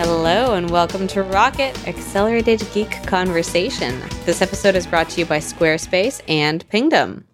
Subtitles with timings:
[0.00, 4.00] Hello, and welcome to Rocket Accelerated Geek Conversation.
[4.24, 7.26] This episode is brought to you by Squarespace and Pingdom.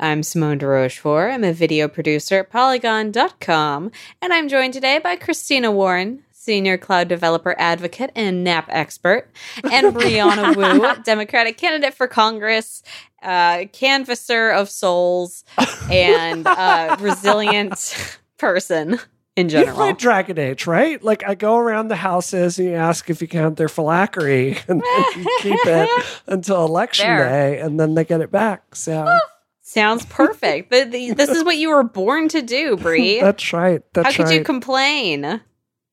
[0.00, 1.32] I'm Simone de Rochefort.
[1.32, 7.06] I'm a video producer at Polygon.com, and I'm joined today by Christina Warren, senior cloud
[7.06, 9.30] developer advocate and NAP expert,
[9.70, 12.82] and Brianna Wu, Democratic candidate for Congress,
[13.22, 15.44] uh, canvasser of souls,
[15.88, 18.98] and uh, resilient person
[19.36, 19.76] in You general.
[19.76, 21.02] played Dragon Age, right?
[21.02, 24.82] Like I go around the houses and you ask if you count their phylactery, and
[24.82, 25.88] then you keep it
[26.26, 27.28] until election Fair.
[27.28, 28.74] day, and then they get it back.
[28.74, 29.06] So
[29.62, 30.70] Sounds perfect.
[30.72, 33.20] The- the- this is what you were born to do, Brie.
[33.20, 33.82] that's right.
[33.94, 34.38] That's How could right.
[34.38, 35.40] you complain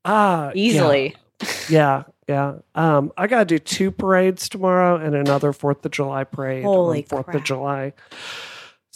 [0.04, 1.16] ah, yeah, easily?
[1.70, 2.56] Yeah, yeah.
[2.73, 7.04] Um, I got to do two parades tomorrow and another Fourth of July parade Holy
[7.04, 7.94] on Fourth of July.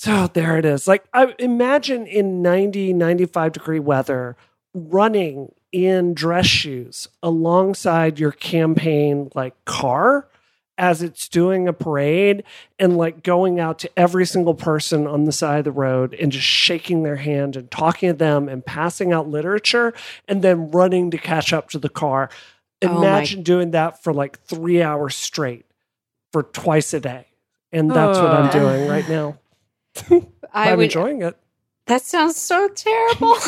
[0.01, 0.87] So there it is.
[0.87, 4.35] Like I imagine in 90, 95 degree weather,
[4.73, 10.27] running in dress shoes alongside your campaign like car
[10.75, 12.43] as it's doing a parade
[12.79, 16.31] and like going out to every single person on the side of the road and
[16.31, 19.93] just shaking their hand and talking to them and passing out literature
[20.27, 22.31] and then running to catch up to the car.
[22.83, 25.65] Oh Imagine doing that for like three hours straight
[26.33, 27.27] for twice a day.
[27.71, 28.51] And that's what I'm Oh.
[28.51, 29.37] doing right now.
[30.53, 30.83] I I'm would.
[30.85, 31.37] enjoying it.
[31.87, 33.33] That sounds so terrible.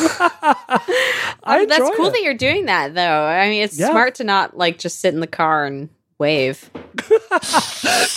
[1.44, 2.12] I That's cool it.
[2.14, 3.24] that you're doing that, though.
[3.24, 3.90] I mean, it's Yeah.
[3.90, 6.70] smart to not like just sit in the car and wave.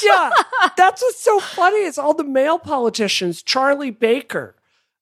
[0.03, 0.29] yeah,
[0.75, 1.83] that's what's so funny.
[1.83, 3.41] Is all the male politicians.
[3.41, 4.55] Charlie Baker,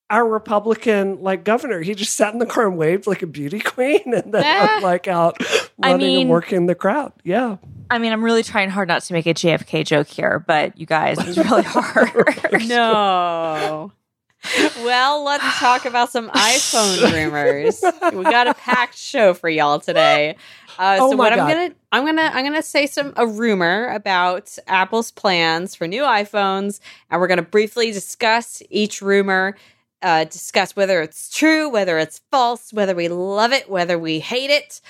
[0.09, 3.59] our Republican like governor, he just sat in the car and waved like a beauty
[3.59, 4.79] queen, and then Ah.
[4.83, 5.37] Like out
[5.81, 7.13] I running mean- and working the crowd.
[7.23, 7.57] Yeah,
[7.89, 10.85] I mean, I'm really trying hard not to make a JFK joke here, but you
[10.85, 12.63] guys, it's really hard.
[12.67, 13.91] No.
[14.83, 17.83] well, let's talk about some iPhone rumors.
[18.15, 20.35] We got a packed show for y'all today.
[20.77, 23.87] Uh, Oh so my what I'm gonna I'm gonna I'm gonna say some a rumor
[23.89, 26.79] about Apple's plans for new iPhones,
[27.09, 29.55] and we're gonna briefly discuss each rumor.
[30.01, 34.51] Uh, discuss whether it's true, whether it's false, whether we love it, whether we hate
[34.51, 34.81] it.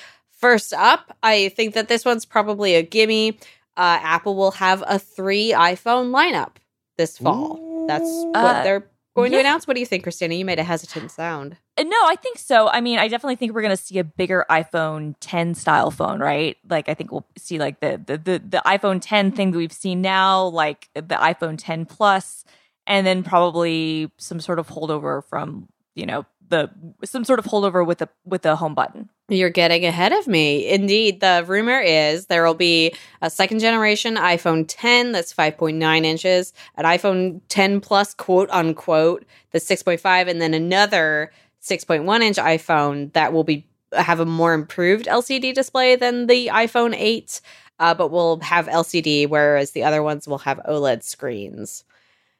[0.45, 3.39] First up, I think that this one's probably a gimme.
[3.75, 6.57] Uh, Apple will have a three iPhone lineup
[6.99, 7.87] this fall.
[7.87, 9.41] That's what Uh, they're going to yeah.
[9.41, 9.65] announce.
[9.65, 10.35] What do you think, Christina?
[10.35, 11.57] You made a hesitant sound.
[11.79, 12.69] Uh, no, I think so.
[12.69, 16.19] I mean, I definitely think we're going to see a bigger iPhone 10 style phone,
[16.19, 16.57] right?
[16.69, 19.73] Like, I think we'll see like the the the, the iPhone 10 thing that we've
[19.73, 22.45] seen now, like the iPhone 10 Plus,
[22.85, 26.69] and then probably some sort of holdover from you know the
[27.03, 29.09] some sort of holdover with the with the home button.
[29.27, 30.67] You're getting ahead of me.
[30.67, 36.53] Indeed, the rumor is there will be a second generation iPhone 10 that's 5.9 inches,
[36.75, 43.33] an iPhone 10 Plus, quote unquote, that's 6.5, and then another 6.1 inch iPhone that
[43.33, 47.41] will be have a more improved LCD display than the iPhone 8,
[47.79, 51.83] uh, but will have LCD, whereas the other ones will have OLED screens.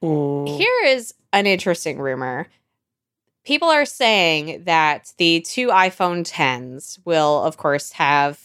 [0.04, 0.58] Mm.
[0.58, 2.48] Here is an interesting rumor.
[3.46, 8.40] People are saying that the two iPhone 10s will, of course, have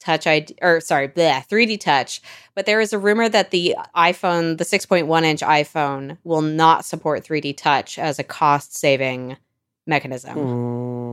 [0.00, 2.20] Touch ID, or sorry, bleh, 3D Touch.
[2.54, 7.24] But there is a rumor that the iPhone, the 6.1 inch iPhone, will not support
[7.24, 9.38] 3D Touch as a cost saving
[9.86, 10.36] mechanism.
[10.36, 11.03] Mm.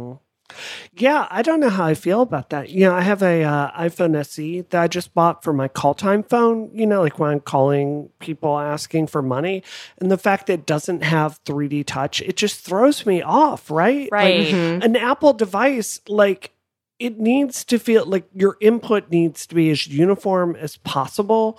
[0.93, 2.69] Yeah, I don't know how I feel about that.
[2.69, 5.93] You know, I have a uh, iPhone SE that I just bought for my call
[5.93, 6.69] time phone.
[6.73, 9.63] You know, like when I'm calling people asking for money,
[9.99, 13.69] and the fact that it doesn't have 3D touch, it just throws me off.
[13.71, 14.03] Right?
[14.03, 14.53] Like, Right.
[14.53, 14.83] Mhm.
[14.83, 16.51] an Apple device, like
[16.99, 21.57] it needs to feel like your input needs to be as uniform as possible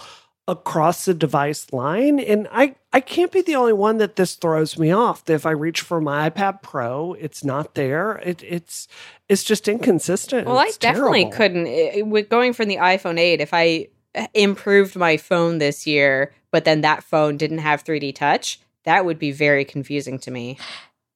[0.48, 2.18] across the device line.
[2.18, 5.28] And I, I can't be the only one that this throws me off.
[5.30, 8.16] If I reach for my iPad Pro, it's not there.
[8.24, 8.88] It, it's
[9.28, 10.46] it's just inconsistent.
[10.46, 11.36] Well, I definitely terrible.
[11.36, 11.66] couldn't.
[11.68, 16.34] i- With going from the iPhone 8, if I eh, improved my phone this year,
[16.50, 20.58] but then that phone didn't have 3D touch, that would be very confusing to me.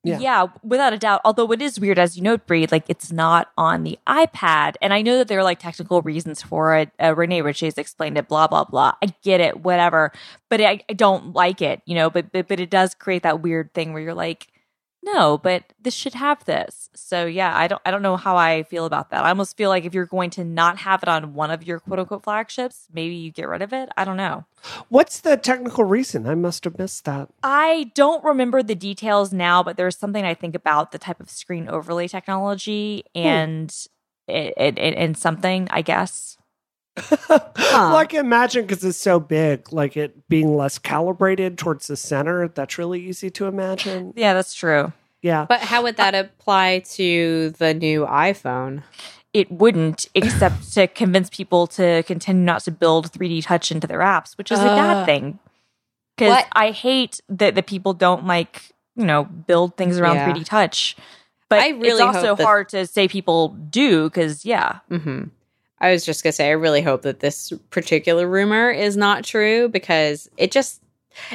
[0.06, 0.18] Yeah.
[0.18, 0.46] Yeah.
[0.62, 1.20] without a doubt.
[1.24, 4.74] Although it is weird, as you note, Bree, like it's not on the iPad.
[4.80, 6.90] And I know that there are like technical reasons for it.
[7.02, 8.94] Uh, Rene Ritchie explained it, blah, blah, blah.
[9.02, 10.12] I get it, whatever.
[10.48, 13.42] But I, I don't like it, you know, but, but, but it does create that
[13.42, 14.48] weird thing where you're like,
[15.06, 16.90] no, but this should have this.
[16.94, 19.24] So yeah, I don't I don't know how I feel about that.
[19.24, 21.78] I almost feel like if you're going to not have it on one of your
[21.78, 23.88] quote unquote flagships, maybe you get rid of it.
[23.96, 24.44] I don't know.
[24.88, 26.26] What's the technical reason?
[26.26, 27.28] I must have missed that.
[27.44, 31.30] I don't remember the details now, but there's something I think about the type of
[31.30, 33.22] screen overlay technology hmm.
[33.22, 33.86] and
[34.26, 36.36] it, it, it and something I guess.
[37.28, 41.96] Well, I can imagine because it's so big, like it being less calibrated towards the
[41.96, 42.48] center.
[42.48, 44.12] That's really easy to imagine.
[44.16, 44.92] Yeah, that's true.
[45.22, 45.44] Yeah.
[45.48, 48.82] But how would that apply to the new iPhone?
[49.34, 53.98] it wouldn't, except to convince people to continue not to build 3D touch into their
[53.98, 55.38] apps, which is a bad Uh, thing.
[56.16, 56.42] Because?
[56.52, 60.32] I hate that the people don't like, you know, build things around Yeah.
[60.32, 60.96] 3D touch.
[61.50, 64.78] But I really it's also that- hard to say people do because, yeah.
[64.88, 65.24] hmm
[65.78, 69.68] I was just gonna say, I really hope that this particular rumor is not true
[69.68, 70.82] because it just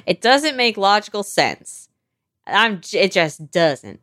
[0.05, 1.89] it doesn't make logical sense.
[2.47, 3.99] I'm it just doesn't.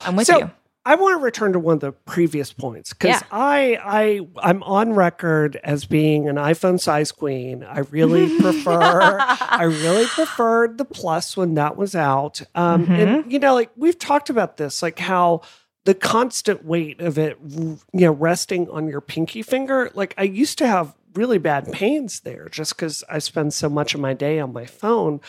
[0.00, 0.50] I'm with So- you.
[0.86, 3.26] I want to return to one of the previous points because Yeah.
[3.30, 4.20] I I
[4.50, 7.62] I'm on record as being an iPhone size queen.
[7.64, 12.40] I really prefer I really preferred the plus when that was out.
[12.54, 15.42] Um, And you know, like we've talked about this, like how
[15.84, 19.90] the constant weight of it, you know, resting on your pinky finger.
[19.94, 23.94] Like I used to have really bad pains there just because I spend so much
[23.94, 25.20] of my day on my phone.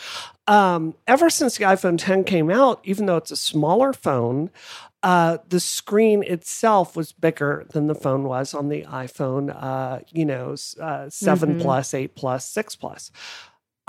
[0.46, 4.50] Um, ever since the iPhone 10 came out, even though it's a smaller phone,
[5.02, 10.24] uh, the screen itself was bigger than the phone was on the iPhone, uh, you
[10.24, 11.60] know, uh, 7 Mhm.
[11.60, 13.10] plus, 8 plus, 6 plus.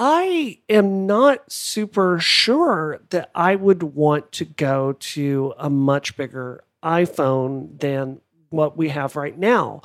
[0.05, 6.61] I am not super sure that I would want to go to a much bigger
[6.83, 8.19] iPhone than
[8.49, 9.81] what we have right now.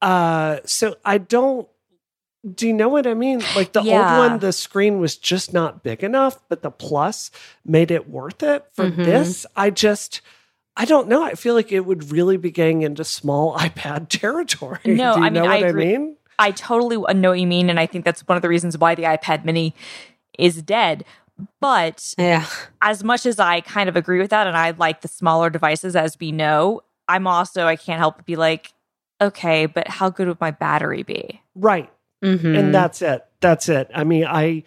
[0.00, 1.68] Uh, so I don't.
[2.54, 3.40] Do you know what I mean?
[3.54, 4.20] Like the Yeah.
[4.20, 7.30] old one, the screen was just not big enough, but the plus
[7.62, 8.64] made it worth it.
[8.72, 9.04] For Mhm.
[9.04, 10.22] this, I just.
[10.80, 11.24] I don't know.
[11.24, 14.78] I feel like it would really be getting into small iPad territory.
[14.86, 15.84] No, Do you I mean, know I what I agree.
[15.86, 16.16] mean?
[16.38, 17.68] I totally know what you mean.
[17.70, 19.74] And I think that's one of the reasons why the iPad mini
[20.38, 21.04] is dead.
[21.60, 22.46] But Yeah.
[22.82, 25.94] as much as I kind of agree with that, and I like the smaller devices
[25.96, 28.72] as we know, I'm also, I can't help but be like,
[29.20, 31.40] okay, but how good would my battery be?
[31.54, 31.90] Right.
[32.24, 32.58] Mhm.
[32.58, 34.64] and that's it that's it i mean i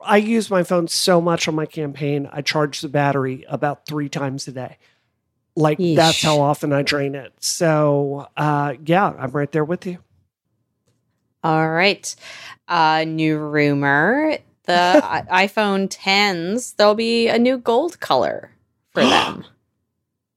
[0.00, 4.08] i use my phone so much on my campaign i charge the battery about three
[4.08, 4.78] times a day
[5.56, 9.98] like that's how often i drain it so uh yeah i'm right there with you
[11.44, 12.14] All right.
[12.66, 14.72] Uh, new rumor: the
[15.04, 16.76] i- iPhone 10s.
[16.76, 18.50] There'll be a new gold color
[18.92, 19.44] for them.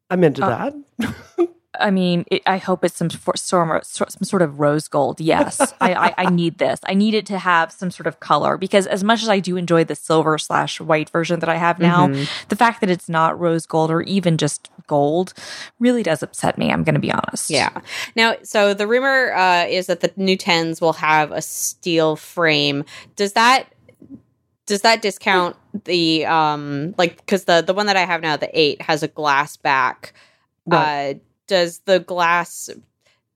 [0.09, 1.48] i'm into Uh, that
[1.81, 5.19] I mean, it, I hope it's some for, some, some sort of rose gold.
[5.19, 6.80] Yes, I, I, I need this.
[6.86, 9.57] I need it to have some sort of color because as much as I do
[9.57, 12.28] enjoy the silver slash white version that I have now, Mhm.
[12.50, 15.33] the fact that it's not rose gold or even just gold
[15.80, 16.72] really does upset me.
[16.72, 17.50] I'm going to be honest.
[17.50, 17.81] Yeah.
[18.16, 22.86] Now, so the rumor uh, is that the new 10s will have a steel frame.
[23.16, 23.68] Does that
[24.68, 28.50] does that discount the um like because the the one that I have now, the
[28.57, 30.13] eight, has a glass back.
[30.66, 31.16] Right.
[31.16, 31.19] Uh,
[31.51, 32.69] does the glass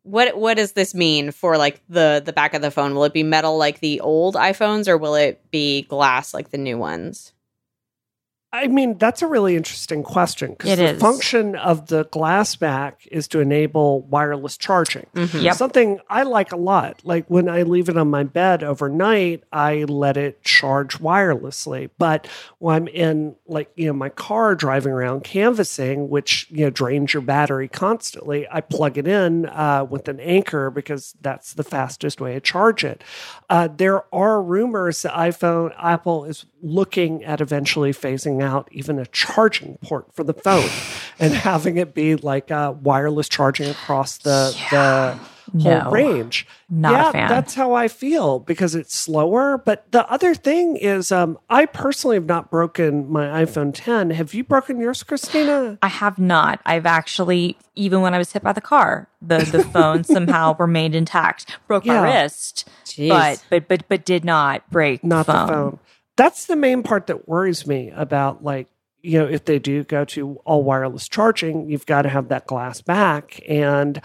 [0.04, 2.96] what what does this mean for like the the back of the phone?
[2.96, 6.58] Will it be metal like the old iPhones, or will it be glass like the
[6.58, 7.34] new ones?
[8.56, 11.02] I mean, that's a really interesting question because the is.
[11.02, 15.08] function of the glass back is to enable wireless charging.
[15.14, 15.42] Mhm.
[15.42, 15.56] Yep.
[15.56, 17.02] Something I like a lot.
[17.04, 21.90] Like when I leave it on my bed overnight, I let it charge wirelessly.
[21.98, 22.28] But
[22.60, 27.14] when I'm in like, you know, my car driving around canvassing, which, you know, drains
[27.14, 32.22] your battery constantly, I plug it in uh, with an Anker because that's the fastest
[32.22, 33.04] way to charge it.
[33.50, 39.06] Uh, there are rumors that iPhone Apple is looking at eventually phasing out even a
[39.08, 40.70] charging port for the phone
[41.20, 45.18] and having it be like uh, wireless charging across the the
[45.62, 45.90] whole No.
[45.92, 46.48] range.
[46.70, 47.30] Not yeah, a fan.
[47.30, 49.60] that's how I feel because it's slower.
[49.60, 54.10] But the other thing is, um, I personally have not broken my iPhone 10.
[54.10, 55.78] Have you broken yours, Christina?
[55.84, 56.60] I have not.
[56.66, 60.96] I've actually, even when I was hit by the car, the, the phone somehow remained
[60.96, 61.56] intact.
[61.68, 62.02] Broke Yeah.
[62.02, 63.10] my wrist, Jeez.
[63.10, 65.80] but but but but did not break Not the the phone.
[66.18, 68.68] That's the main part that worries me about like
[69.02, 72.48] you know if they do go to all wireless charging, you've got to have that
[72.48, 74.02] glass back and.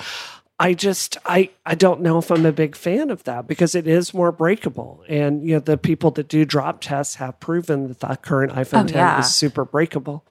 [0.63, 3.87] I just I I don't know if I'm a big fan of that because it
[3.87, 8.01] is more breakable, and you know the people that do drop tests have proven that
[8.01, 9.21] the current iPhone Oh, 10 yeah.
[9.21, 10.23] is super breakable.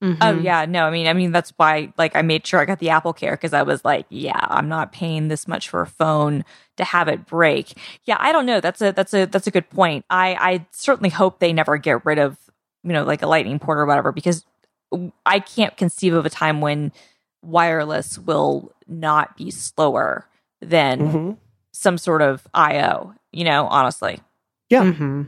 [0.00, 0.44] Oh Mhm.
[0.44, 2.90] yeah, no, I mean, I mean that's why like I made sure I got the
[2.90, 6.44] Apple Care because I was like, yeah, I'm not paying this much for a phone
[6.76, 7.76] to have it break.
[8.04, 8.60] Yeah, I don't know.
[8.60, 10.04] That's a that's a that's a good point.
[10.08, 12.36] I I certainly hope they never get rid of
[12.84, 14.44] you know like a Lightning port or whatever because
[15.26, 16.92] I can't conceive of a time when
[17.42, 20.26] wireless will not be slower
[20.60, 21.36] than Mhm.
[21.72, 23.14] some sort of IO.
[23.32, 24.20] You know, honestly.
[24.70, 24.82] Yeah.
[24.84, 25.26] Mhm.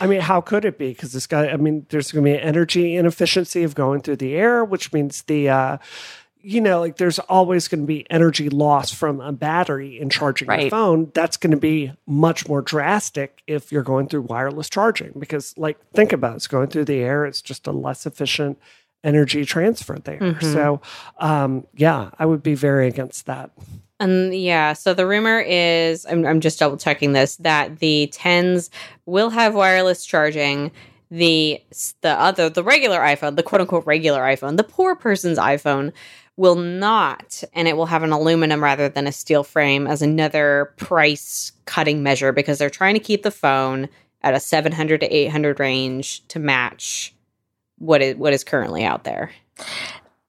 [0.00, 0.88] I mean, how could it be?
[0.88, 4.16] Because this guy, I mean, there's going to be an energy inefficiency of going through
[4.16, 5.78] the air, which means the, uh,
[6.40, 10.48] you know, like there's always going to be energy loss from a battery in charging
[10.48, 11.10] your phone.
[11.12, 15.78] That's going to be much more drastic if you're going through wireless charging because, like,
[15.92, 16.36] think about it.
[16.36, 17.26] It's going through the air.
[17.26, 18.58] It's just a less efficient
[19.04, 20.18] energy transfer there.
[20.18, 20.42] Mhm.
[20.52, 20.80] So,
[21.18, 23.50] um, yeah, I would be very against that.
[24.00, 28.70] And yeah, so the rumor is I'm, I'm just double checking this that the 10s
[29.06, 30.70] will have wireless charging.
[31.10, 31.62] The
[32.02, 35.92] the other the regular iPhone, the quote unquote regular iPhone, the poor person's iPhone
[36.36, 40.72] will not and it will have an aluminum rather than a steel frame as another
[40.76, 43.88] price cutting measure because they're trying to keep the phone
[44.22, 47.12] at a 700 to 800 range to match
[47.78, 49.32] what is what is currently out there.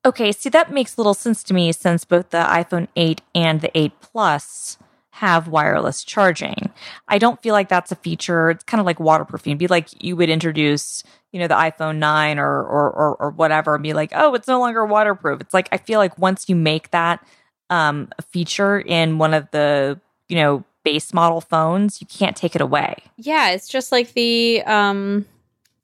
[0.09, 3.61] Okay, see that makes a little sense to me since both the iPhone 8 and
[3.61, 4.79] the 8 Plus
[5.11, 6.71] have wireless charging.
[7.07, 8.49] I don't feel like that's a feature.
[8.49, 9.51] It's kind of like waterproofing.
[9.51, 13.29] It'd be like you would introduce, you know, the iPhone 9 or, or or or
[13.29, 16.49] whatever and be like, "Oh, it's no longer waterproof." It's like I feel like once
[16.49, 17.23] you make that
[17.69, 22.55] um a feature in one of the, you know, base model phones, you can't take
[22.55, 22.95] it away.
[23.15, 25.27] Yeah, it's just like the um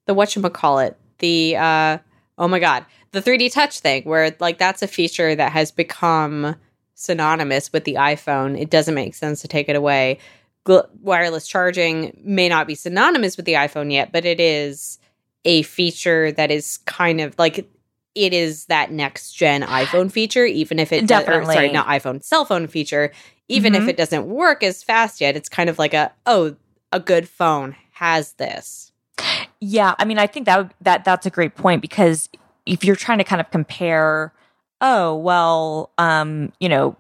[0.08, 1.98] the whatchamacallit, the uh
[2.38, 6.56] oh my god, the 3D touch thing where like that's a feature that has become
[6.96, 8.60] synonymous with the iPhone.
[8.60, 10.18] It doesn't make sense to take it away.
[10.66, 14.98] Gl- wireless charging may not be synonymous with the iPhone yet, but it is
[15.44, 17.70] a feature that is kind of like
[18.16, 21.74] it is that next gen iPhone feature, even if it does, or, sorry, Definitely.
[21.74, 23.12] not iPhone, cell phone feature,
[23.50, 23.90] even if Mhm.
[23.90, 25.36] it doesn't work as fast yet.
[25.36, 26.56] It's kind of like a oh,
[26.92, 28.92] a good phone has this.
[29.68, 32.30] Yeah, I mean, I think that would, that that's a great point because
[32.68, 34.32] if you're trying to kind of compare,
[34.80, 36.96] oh well, um, you know,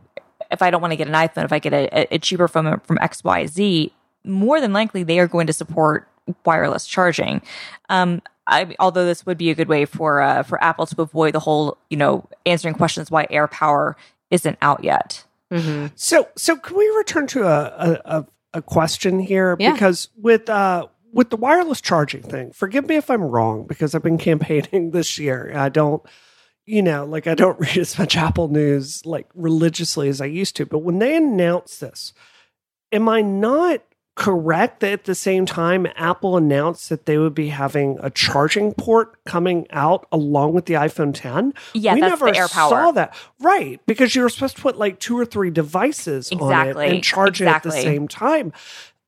[0.49, 2.79] if I don't want to get an iPhone, if I get a, a cheaper phone
[2.79, 3.93] from X Y Z,
[4.23, 6.07] more than likely they are going to support
[6.43, 7.43] wireless charging.
[7.89, 11.35] Um, I, although this would be a good way for uh, for Apple to avoid
[11.35, 13.93] the whole, you know, answering questions why AirPower
[14.31, 15.23] isn't out yet.
[15.51, 15.93] Mm-hmm.
[15.93, 19.55] So, so can we return to a a, a, a question here?
[19.59, 19.73] Yeah.
[19.73, 24.03] Because with uh with the wireless charging thing, forgive me if I'm wrong because I've
[24.03, 25.51] been campaigning this year.
[25.55, 26.03] I don't,
[26.65, 30.57] you know, like I don't read as much Apple news like religiously as I used
[30.57, 30.65] to.
[30.65, 32.13] But when they announced this,
[32.91, 33.81] am I not
[34.15, 38.73] correct that at the same time Apple announced that they would be having a charging
[38.73, 41.53] port coming out along with the iPhone 10?
[41.73, 43.15] Yeah, we never saw that.
[43.39, 46.93] Right, because you were supposed to put like two or three devices on Exactly, it
[46.95, 48.51] and charge it at the same time.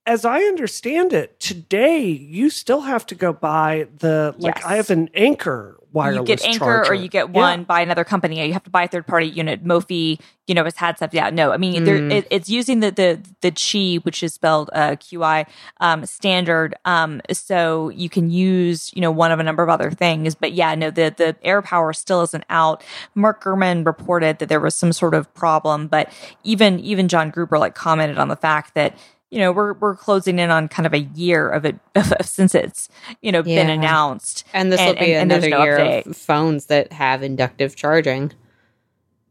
[0.07, 4.65] As I understand it, today you still have to go buy the like Yes.
[4.65, 6.91] I have an Anker wireless you get Anker charger.
[6.91, 7.41] or you get Yeah.
[7.41, 8.45] one by another company.
[8.45, 9.65] You have to buy a third party unit.
[9.65, 11.09] Mophie, you know, has had stuff.
[11.13, 12.11] Yeah, no, I mean, there Mm.
[12.13, 15.45] it, it's using the the the Qi, which is spelled uh, QI
[15.81, 16.75] um, standard.
[16.85, 20.35] Um, so you can use you know one of a number of other things.
[20.35, 22.81] But yeah, no, the the AirPower still isn't out.
[23.13, 26.09] Mark Gurman reported that there was some sort of problem, but
[26.45, 28.97] even even John Gruber like commented on the fact that.
[29.29, 31.75] You know, we're we're closing in on kind of a year of it
[32.21, 32.87] since it's
[33.21, 34.45] you know been announced.
[34.53, 36.05] And this will be and- and another no year update.
[36.05, 38.31] of phones that have inductive charging.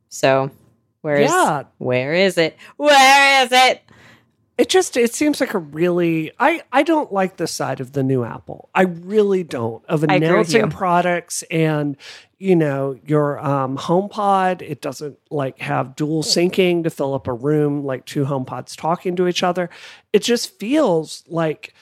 [0.09, 0.51] So,
[1.01, 1.65] where is Yeah.
[1.79, 2.57] where is it?
[2.77, 3.83] Where is it?
[4.59, 8.03] it just it seems like a really I I don't like this side of the
[8.03, 8.71] new Apple.
[8.75, 11.97] I really don't of I agree with announcing products and
[12.39, 17.33] you know your um HomePod it doesn't like have dual syncing to fill up a
[17.33, 19.71] room like two HomePods talking to each other.
[20.13, 21.75] It just feels like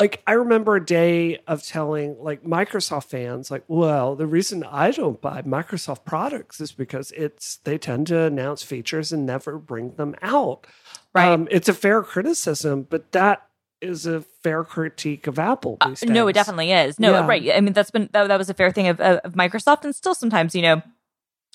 [0.00, 4.90] like I remember a day of telling like Microsoft fans like well the reason I
[4.90, 9.94] don't buy Microsoft products is because it's they tend to announce features and never bring
[9.94, 10.66] them out.
[11.14, 11.28] Right.
[11.28, 13.49] Um, it's a fair criticism, but that
[13.80, 15.78] is a fair critique of Apple.
[15.80, 16.98] Uh, no, it definitely is.
[17.00, 17.26] No, Yeah.
[17.26, 17.50] right.
[17.54, 19.94] I mean, that's been that, that was a fair thing of, of of Microsoft, and
[19.94, 20.82] still sometimes, you know,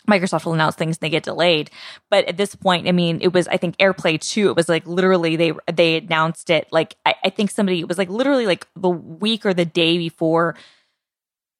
[0.07, 1.69] Microsoft will announce things and they get delayed.
[2.09, 4.49] But at this point, I mean, it was I think AirPlay two.
[4.49, 7.97] It was like literally they they announced it like I, I think somebody it was
[7.97, 10.55] like literally like the week or the day before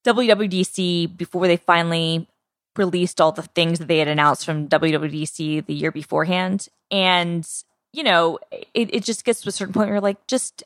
[0.06, 2.28] WWDC before they finally
[2.76, 6.68] released all the things that they had announced from WWDC the year beforehand.
[6.90, 7.48] And,
[7.96, 8.38] you know,
[8.74, 10.62] it, it just gets to a certain point where you're like, just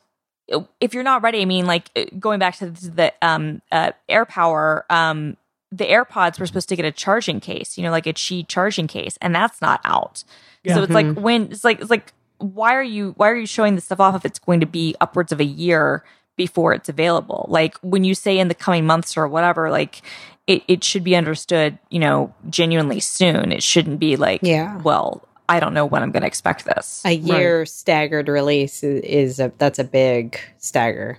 [0.81, 4.83] if you're not ready, I mean, like going back to the, the um, uh, AirPower,
[4.89, 5.37] um,
[5.71, 8.87] the AirPods were supposed to get a charging case, you know, like a Qi charging
[8.87, 10.25] case, and that's not out.
[10.63, 10.75] Yeah.
[10.75, 13.75] So it's like when it's like it's like why are you why are you showing
[13.75, 16.03] this stuff off if it's going to be upwards of a year
[16.35, 17.45] before it's available?
[17.47, 20.01] Like when you say in the coming months or whatever, like
[20.47, 23.53] it, it should be understood, you know, genuinely soon.
[23.53, 24.77] It shouldn't be like, Yeah.
[24.79, 27.01] well, I don't know when I'm going to expect this.
[27.05, 31.17] A year staggered release is, is a that's a big stagger.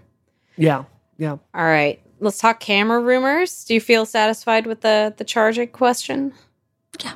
[0.56, 0.84] Yeah,
[1.18, 1.36] yeah.
[1.54, 3.64] All right, let's talk camera rumors.
[3.64, 6.32] Do you feel satisfied with the the charging question?
[7.02, 7.14] Yeah.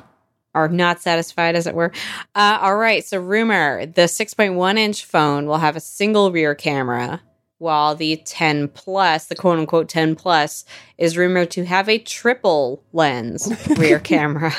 [0.53, 1.91] Or not satisfied, as it were.
[2.33, 3.05] Uh, all right.
[3.05, 7.21] So, rumor: the 6.1 inch phone will have a single rear camera,
[7.59, 10.63] while the 10 plus, the quote unquote 10 plus,
[10.97, 14.53] is rumored to have a triple lens rear camera.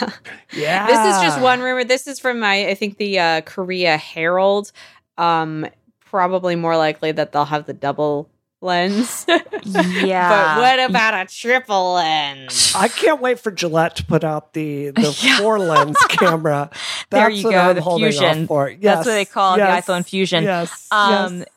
[0.53, 0.87] Yeah.
[0.87, 1.85] This is just one rumor.
[1.85, 4.73] This is from my, I think the uh, Korea Herald.
[5.17, 5.67] Um,
[6.01, 9.27] probably more likely that they'll have the double lens.
[9.65, 10.57] Yeah.
[10.57, 12.73] but what about a triple lens?
[12.75, 15.39] I can't wait for Gillette to put out the the Yeah.
[15.39, 16.71] four lens camera.
[16.73, 18.43] That's There you what go, I'm the holding Fusion.
[18.43, 18.75] off for.
[18.81, 20.45] That's what they call the iPhone Fusion.
[20.45, 20.89] Yes.
[20.91, 21.49] Um, yes.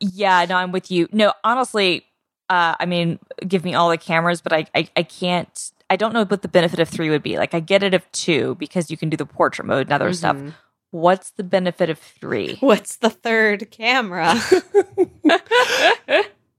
[0.00, 1.08] Yeah, no, I'm with you.
[1.12, 2.04] No, honestly,
[2.48, 5.72] uh, I mean, give me all the cameras, but I, I, I can't.
[5.88, 7.36] I don't know what the benefit of three would be.
[7.36, 10.12] Like, I get it of two because you can do the portrait mode and other
[10.12, 10.36] stuff.
[10.36, 10.54] Mhm.
[10.90, 12.56] What's the benefit of three?
[12.60, 14.34] What's the third camera?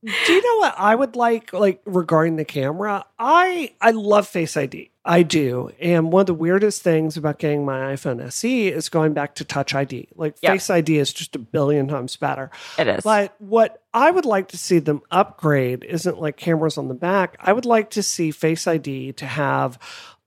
[0.06, 3.06] Do you know what I would like like regarding the camera?
[3.18, 4.92] I I love Face ID.
[5.08, 5.72] I do.
[5.80, 9.46] And one of the weirdest things about getting my iPhone SE is going back to
[9.46, 10.10] Touch ID.
[10.16, 10.52] Like Yep.
[10.52, 12.52] Face ID is just a billion times better.
[12.78, 13.04] It is.
[13.04, 17.38] But what I would like to see them upgrade isn't like cameras on the back.
[17.40, 19.80] I would like to see Face ID to have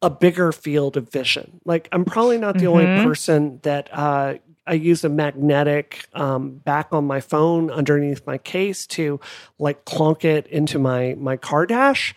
[0.02, 1.60] a bigger field of vision.
[1.66, 3.02] Like I'm probably not the only Mhm.
[3.02, 4.34] person that uh,
[4.66, 9.20] I use a magnetic um, back on my phone underneath my case to
[9.58, 12.14] like clunk it into my my car dash.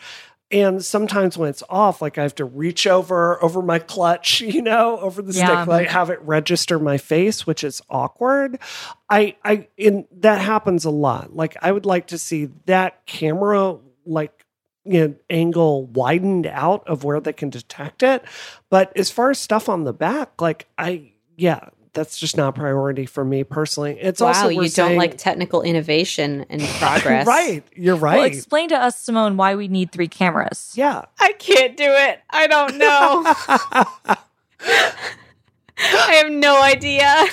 [0.52, 4.62] And sometimes when it's off, like I have to reach over over my clutch, you
[4.62, 5.64] know, over the Yeah.
[5.64, 8.60] stick, like have it register my face, which is awkward.
[9.10, 11.36] I I in that happens a lot.
[11.36, 14.46] Like I would like to see that camera like
[14.86, 18.24] you know angle widened out of where they can detect it.
[18.70, 22.52] But as far as stuff on the back, like I yeah, that's just not a
[22.54, 23.98] priority for me personally.
[24.00, 27.28] It's wow, also you we're don't like technical innovation and progress.
[27.28, 27.64] right.
[27.76, 28.16] You're right.
[28.18, 30.74] Well, explain to us, Simone, why we need three cameras.
[30.76, 31.06] yeah.
[31.20, 32.20] I can't do it.
[32.30, 32.78] I don't
[34.08, 34.16] know.
[35.78, 37.26] I have no idea.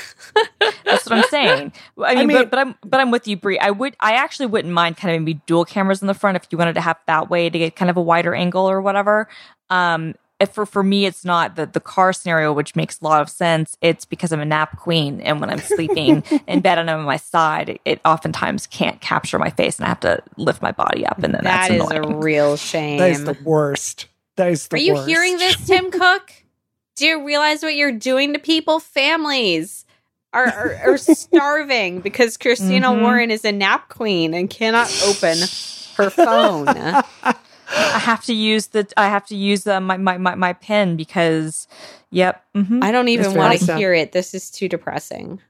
[0.84, 1.72] That's what I'm saying.
[2.02, 3.58] I mean, mean- but, but I'm but I'm with you, Brie.
[3.58, 6.46] I would I actually wouldn't mind kind of maybe dual cameras in the front if
[6.50, 9.28] you wanted to have that way to get kind of a wider angle or whatever.
[9.68, 13.20] Um, if for for me, it's not the the car scenario, which makes a lot
[13.20, 13.76] of sense.
[13.80, 17.04] It's because I'm a nap queen, and when I'm sleeping in bed and I'm on
[17.04, 20.72] my side, it, it oftentimes can't capture my face, and I have to lift my
[20.72, 22.98] body up, and then That that's is a real shame.
[22.98, 24.06] That is the worst.
[24.36, 25.08] That is the Are you worst.
[25.08, 26.32] hearing this, Tim Cook?
[26.96, 28.78] Do you realize what you're doing to people?
[28.80, 29.84] Families
[30.32, 33.00] are, are, are starving because Christina Mhm.
[33.02, 35.38] Warren is a nap queen and cannot open
[35.96, 36.66] her phone.
[37.70, 40.96] I have to use the I have to use uh, my, my my my pen
[40.96, 41.68] because,
[42.10, 42.44] yep.
[42.54, 42.82] mhm.
[42.82, 43.78] I don't even want to sad.
[43.78, 44.12] hear it.
[44.12, 45.40] This is too depressing.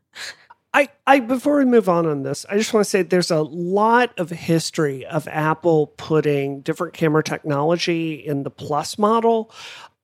[0.72, 3.42] I, I before we move on on this, I just want to say there's a
[3.42, 9.50] lot of history of Apple putting different camera technology in the Plus model,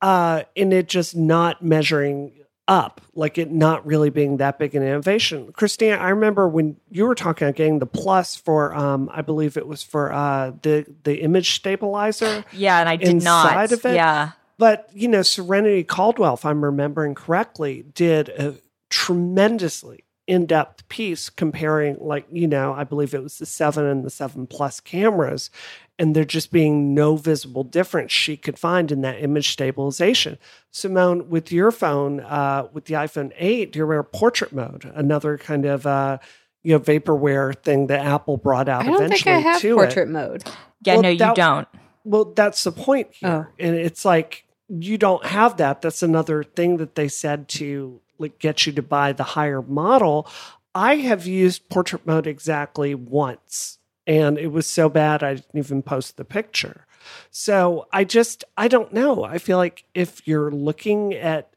[0.03, 2.33] uh, and it just not measuring
[2.69, 5.53] up, like it not really being that big an innovation.
[5.53, 9.57] Christina, I remember when you were talking about getting the Plus for, um, I believe
[9.57, 12.45] it was for uh, the the image stabilizer.
[12.53, 13.73] yeah, and I did not.
[13.73, 13.95] of it?
[13.95, 18.57] Yeah, But you know, Serenity Caldwell, if I'm remembering correctly, did a
[18.91, 24.11] tremendously in-depth piece comparing, like you know, I believe it was the seven and the
[24.11, 25.51] seven plus cameras,
[25.99, 30.39] and there just being no visible difference she could find in that image stabilization.
[30.71, 34.91] Simone, with your phone, uh, with the iPhone eight, do you remember portrait mode?
[34.95, 36.19] Another kind of uh,
[36.63, 39.69] you know vaporware thing that Apple brought out I don't eventually think I have to
[39.73, 39.77] it.
[39.77, 40.45] portrait mode.
[40.83, 40.95] yeah.
[40.95, 41.69] Well, no, you that- don't.
[42.05, 43.49] Well, that's the point here.
[43.51, 43.53] Oh.
[43.59, 45.83] And it's like you don't have that.
[45.83, 50.29] That's another thing that they said to like get you to buy the higher model.
[50.75, 55.83] I have used portrait mode exactly once and it was so bad I didn't even
[55.83, 56.87] post the picture.
[57.31, 59.25] So I just I don't know.
[59.25, 61.51] I feel like if you're looking at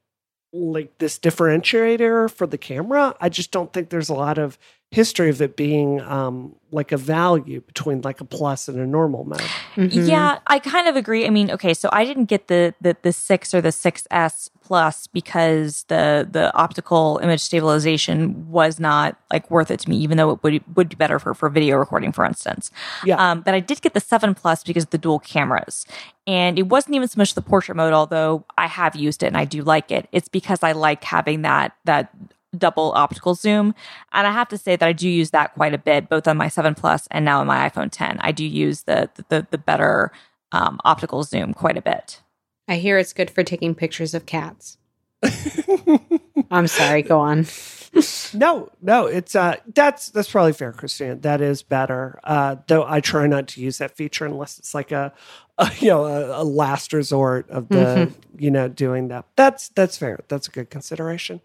[0.51, 4.57] like this differentiator for the camera, I just don't think there's a lot of
[4.91, 9.23] history of it being um like a value between like a plus and a normal
[9.23, 9.39] mode.
[9.75, 10.07] Mhm.
[10.07, 11.25] Yeah, I kind of agree.
[11.25, 14.49] I mean, okay, so I didn't get the the the six or the six S
[14.63, 20.17] plus because the the optical image stabilization was not like worth it to me, even
[20.17, 22.71] though it would would be better for for video recording, for instance.
[23.05, 23.17] Yeah.
[23.17, 25.85] Um, but I did get the seven plus because of the dual cameras,
[26.25, 29.37] and it wasn't even so much the portrait mode, although I have used it and
[29.37, 30.07] I do like it.
[30.11, 32.11] It's because I like having that that
[32.57, 33.75] double optical zoom
[34.11, 36.35] and i have to say that i do use that quite a bit both on
[36.37, 39.57] my 7 plus and now on my iphone 10 i do use the the, the
[39.57, 40.11] better
[40.51, 42.21] um, optical zoom quite a bit
[42.67, 44.77] I hear it's good for taking pictures of cats.
[46.51, 47.45] I'm sorry, go on.
[48.35, 51.21] No, no, it's uh that's that's probably fair, Christian.
[51.21, 52.19] That is better.
[52.23, 55.11] Uh though I try not to use that feature unless it's like a,
[55.57, 58.13] a you know, a, a last resort of the Mhm.
[58.37, 59.25] you know, doing that.
[59.35, 60.19] That's that's fair.
[60.27, 61.41] That's a good consideration.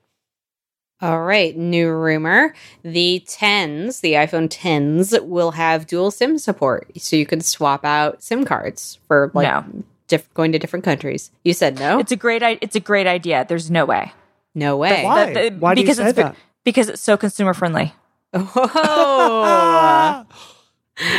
[1.02, 2.54] All right, new rumor.
[2.82, 6.90] The 10s, the iPhone 10s, will have dual SIM support.
[6.98, 9.64] So you can swap out SIM cards for like No.
[10.08, 11.30] diff- going to different countries.
[11.42, 11.98] You said no?
[11.98, 13.44] It's a great it's a great idea.
[13.48, 14.12] There's no way.
[14.54, 15.04] no way.
[15.04, 15.32] Why?
[15.32, 16.36] The- the- Why do you because say it's ve- that?
[16.64, 17.92] Because it's so consumer friendly.
[18.32, 20.24] Oh.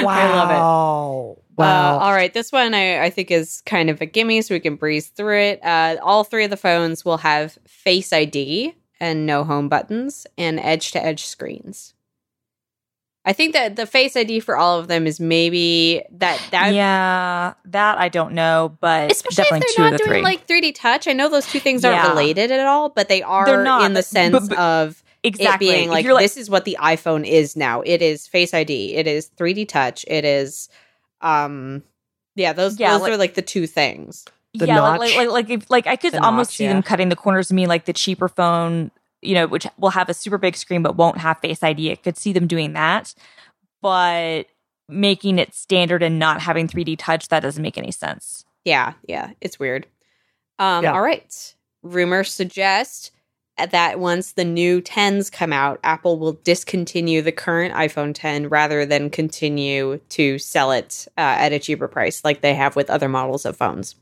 [0.04, 0.08] wow.
[0.08, 1.42] I love it.
[1.58, 1.98] Wow.
[1.98, 4.60] Uh, all right, this one I, I think is kind of a gimme, so we
[4.60, 5.60] can breeze through it.
[5.64, 10.60] Uh, all three of the phones will have Face ID and no home buttons and
[10.60, 11.94] edge to edge screens.
[13.28, 17.56] I think that the Face ID for all of them is maybe that that yeah,
[17.66, 20.22] that I don't know, but especially if they're not the doing three.
[20.22, 21.08] like 3D touch.
[21.08, 22.10] I know those two things aren't Yeah.
[22.10, 25.70] related at all, but they are They're not, in the sense but- but- of exactly.
[25.70, 27.82] it being like, like this is what the iPhone is now.
[27.82, 28.94] It is Face ID.
[28.94, 30.06] It is 3D touch.
[30.08, 30.70] It is
[31.22, 31.82] um
[32.36, 34.26] yeah, those Yeah, those like- are like the two things.
[34.60, 35.16] The yeah, like, notch.
[35.16, 36.74] like like if, like I could The almost notch, see yeah.
[36.74, 37.50] them cutting the corners.
[37.50, 38.92] to me like the cheaper phone,
[39.22, 41.92] you know, which will have a super big screen but won't have Face ID.
[41.92, 43.14] I could see them doing that,
[43.82, 44.44] but
[44.88, 48.46] making it standard and not having 3D touch that doesn't make any sense.
[48.64, 49.88] Yeah, yeah, it's weird.
[50.60, 50.94] Um Yeah.
[50.94, 51.56] all right.
[51.84, 53.12] Rumors suggest
[53.72, 58.86] that once the new 10s come out, Apple will discontinue the current iPhone 10 rather
[58.86, 63.08] than continue to sell it uh, at a cheaper price like they have with other
[63.08, 63.96] models of phones.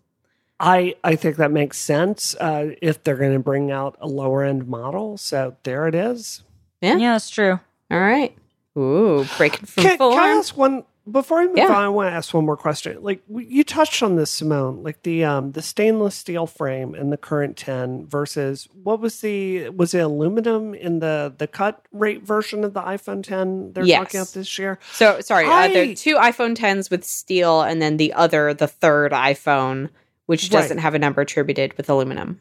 [0.65, 4.43] I, I think that makes sense uh, if they're going to bring out a lower
[4.43, 5.17] end model.
[5.17, 6.43] So there it is.
[6.81, 6.97] Yeah.
[6.97, 7.59] Yeah, that's true.
[7.91, 8.35] All right.
[8.77, 10.15] Ooh, breaking from Can, form.
[10.15, 11.65] can I ask one before I move Yeah.
[11.67, 11.71] on?
[11.75, 12.97] I want to ask one more question.
[13.03, 17.17] Like you touched on this, Simone, like the um the stainless steel frame in the
[17.17, 22.63] current ten versus what was the was it aluminum in the the cut rate version
[22.63, 23.99] of the iPhone ten they're Yes.
[23.99, 24.79] talking about this year?
[24.93, 28.67] So sorry, uh, there are two iPhone 10s with steel, and then the other, the
[28.67, 29.89] third iPhone,
[30.25, 30.51] which Right.
[30.61, 32.39] doesn't have a number attributed with aluminum.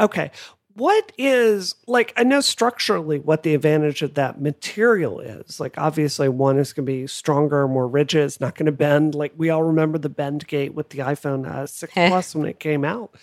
[0.00, 0.30] Okay.
[0.74, 5.60] What is like I know structurally what the advantage of that material is.
[5.60, 9.14] Like obviously one is going to be stronger, more rigid, it's not going to bend.
[9.14, 12.58] Like we all remember the bend gate with the iPhone uh, 6 Plus when it
[12.58, 13.14] came out.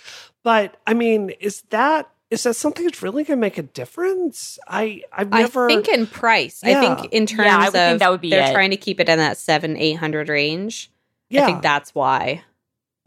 [0.44, 4.60] But I mean, is that is that something that's really going to make a difference?
[4.68, 6.62] I I've never I think in price.
[6.64, 8.54] I think in terms Yeah, I would of think that would be they're it.
[8.54, 10.92] trying to keep it in that seven eight hundred range.
[11.32, 11.42] yeah.
[11.44, 12.44] I think that's why.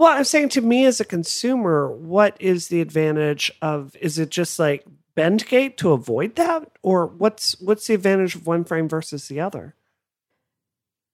[0.03, 4.31] Well, I'm saying to me as a consumer, what is the advantage of is it
[4.31, 4.85] just like
[5.15, 6.69] bend gate to avoid that?
[6.83, 9.77] Or what's what's the advantage of one frame versus the other?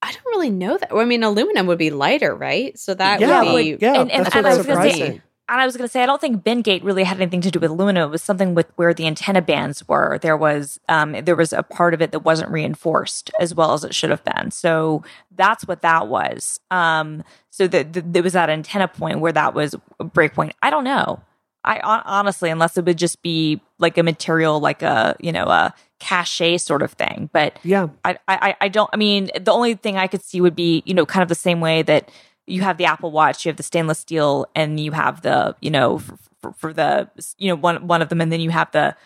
[0.01, 0.91] I don't really know that.
[0.91, 2.79] Well, I mean, aluminum would be lighter, right?
[2.79, 3.73] So that yeah, would be.
[3.75, 5.23] but- yeah, and- and- that's and what's I was gonna say- surprising.
[5.49, 7.59] And I was going to say, I don't think Bendgate really had anything to do
[7.59, 8.09] with aluminum.
[8.09, 10.19] It was something with where the antenna bands were.
[10.19, 13.83] There was um, there was a part of it that wasn't reinforced as well as
[13.83, 14.51] it should have been.
[14.51, 15.03] So
[15.35, 16.61] that's what that was.
[16.71, 20.55] Um, so that the, there was that antenna point where that was a break point.
[20.63, 21.21] I don't know.
[21.65, 25.75] I honestly, unless it would just be like a material, like a you know a
[25.99, 27.29] cachet sort of thing.
[27.33, 27.89] But Yeah.
[28.05, 28.89] I, I, I don't.
[28.93, 31.35] I mean, the only thing I could see would be, you know, kind of the
[31.35, 32.11] same way that
[32.49, 35.71] you have the Apple Watch, you have the stainless steel, and you have the, you
[35.71, 37.09] know, for, for, for the,
[37.39, 38.97] you know, one one of them, and then you have the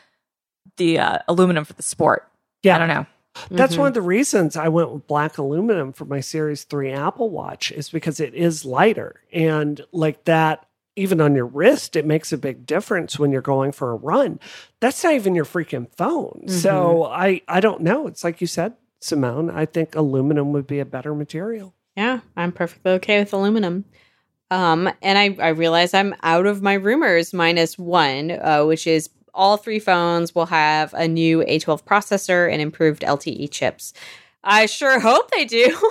[0.76, 2.28] the uh, aluminum for the sport.
[2.62, 2.76] Yeah.
[2.76, 3.06] I don't know.
[3.50, 3.78] That's Mhm.
[3.78, 7.72] one of the reasons I went with black aluminum for my Series 3 Apple Watch
[7.72, 9.20] is because it is lighter.
[9.32, 13.72] And like that, even on your wrist, it makes a big difference when you're going
[13.72, 14.38] for a run.
[14.80, 16.44] That's not even your freaking phone.
[16.46, 18.06] So I, I don't know.
[18.06, 21.74] It's like you said, Simone, I think aluminum would be a better material.
[21.96, 23.84] Yeah, I'm perfectly okay with aluminum.
[24.50, 29.10] Um, and I, I realize I'm out of my rumors minus one, uh, which is
[29.34, 33.94] all three phones will have a new A12 processor and improved LTE chips.
[34.44, 35.74] I sure hope they do.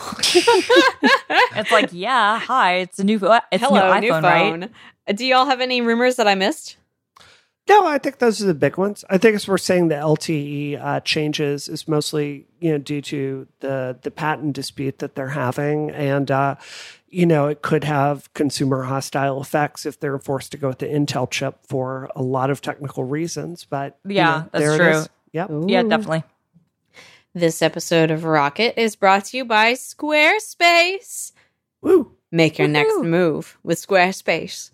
[1.53, 3.19] It's like, yeah, hi, it's a new,
[3.51, 4.71] it's Hello, a new iPhone, right?
[5.07, 6.77] Uh, Do y'all have any rumors that I missed?
[7.69, 9.05] No, I think those are the big ones.
[9.09, 13.47] I think as we're saying the LTE uh, changes is mostly you know due to
[13.59, 16.55] the the patent dispute that they're having, and uh,
[17.07, 20.87] you know it could have consumer hostile effects if they're forced to go with the
[20.87, 23.63] Intel chip for a lot of technical reasons.
[23.63, 24.89] But you Yeah, know, that's there true.
[25.01, 25.09] is.
[25.33, 25.51] Yep.
[25.67, 26.23] Yeah, definitely.
[27.33, 31.31] This episode of Rocket is brought to you by Squarespace.
[31.81, 32.11] Woo.
[32.31, 34.70] Make your next move with Squarespace.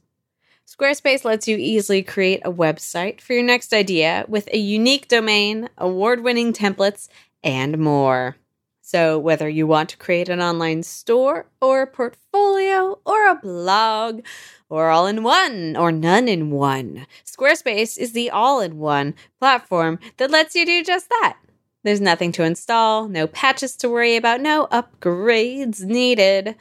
[0.68, 5.70] Squarespace lets you easily create a website for your next idea with a unique domain,
[5.78, 7.08] award winning templates,
[7.42, 8.36] and more.
[8.82, 14.24] So, whether you want to create an online store, or a portfolio, or a blog,
[14.68, 20.00] or all in one, or none in one, Squarespace is the all in one platform
[20.18, 21.38] that lets you do just that.
[21.86, 26.58] There's nothing to install, no patches to worry about, no upgrades needed.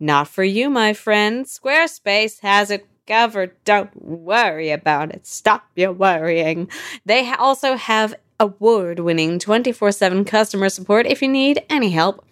[0.00, 1.44] Not for you, my friend.
[1.44, 3.52] Squarespace has it covered.
[3.64, 5.26] Don't worry about it.
[5.26, 6.68] Stop your worrying.
[7.04, 12.24] They also have award winning 24 7 customer support if you need any help,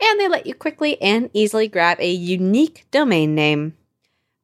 [0.00, 3.76] and they let you quickly and easily grab a unique domain name.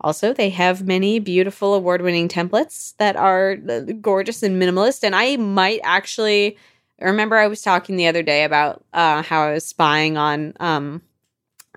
[0.03, 5.05] Also, they have many beautiful award winning templates that are uh, gorgeous and minimalist.
[5.05, 6.57] And I might actually
[7.01, 11.03] remember I was talking the other day about uh, how I was spying on um,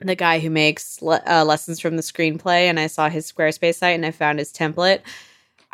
[0.01, 3.75] the guy who makes le- uh, lessons from the screenplay, and I saw his Squarespace
[3.75, 5.01] site and I found his template.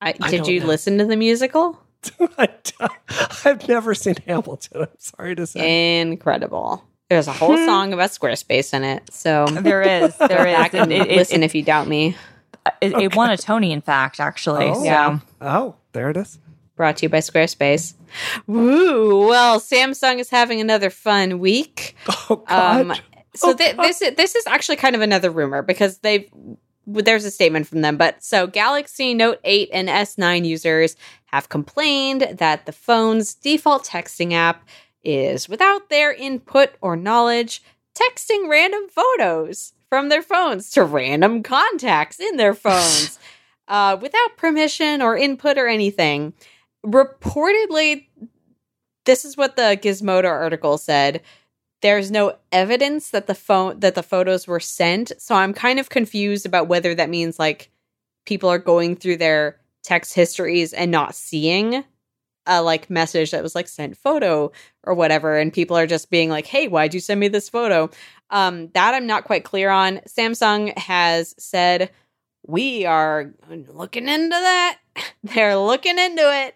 [0.00, 0.66] I, I did don't you know.
[0.66, 1.80] listen to the musical?
[2.38, 2.48] I
[3.44, 4.82] I've never seen Hamilton.
[4.82, 6.00] I'm sorry to say.
[6.00, 6.84] Incredible.
[7.10, 7.66] There's a whole Hmm.
[7.66, 9.12] song about Squarespace in it.
[9.12, 10.14] So There is.
[10.18, 10.74] go There is.
[10.74, 12.16] and It, it, listen it, if you doubt me.
[12.80, 14.66] it, it won a Tony, in fact, actually.
[14.66, 14.74] Oh.
[14.74, 14.84] So.
[14.84, 15.18] Yeah.
[15.40, 16.38] Oh, there it is.
[16.76, 17.94] Brought to you by Squarespace.
[18.46, 19.26] Woo!
[19.28, 21.94] Well, Samsung is having another fun week.
[22.30, 22.80] Oh God.
[22.90, 22.96] Um,
[23.34, 23.84] so Oh, thi- God.
[23.84, 26.28] this is, this is actually kind of another rumor because they've
[26.86, 27.96] there's a statement from them.
[27.96, 34.32] But so Galaxy Note 8 and S9 users have complained that the phone's default texting
[34.32, 34.66] app
[35.04, 37.62] is without their input or knowledge
[37.94, 43.18] texting random photos from their phones to random contacts in their phones
[43.68, 46.32] uh, without permission or input or anything.
[46.84, 48.06] Reportedly,
[49.04, 51.22] this is what the Gizmodo article said
[51.84, 55.90] there's no evidence that the phone that the photos were sent so i'm kind of
[55.90, 57.70] confused about whether that means like
[58.24, 61.84] people are going through their text histories and not seeing
[62.46, 64.50] a like message that was like sent photo
[64.82, 67.88] or whatever and people are just being like hey why'd you send me this photo
[68.30, 71.90] um that i'm not quite clear on samsung has said
[72.46, 73.32] we are
[73.68, 74.78] looking into that
[75.24, 76.54] they're looking into it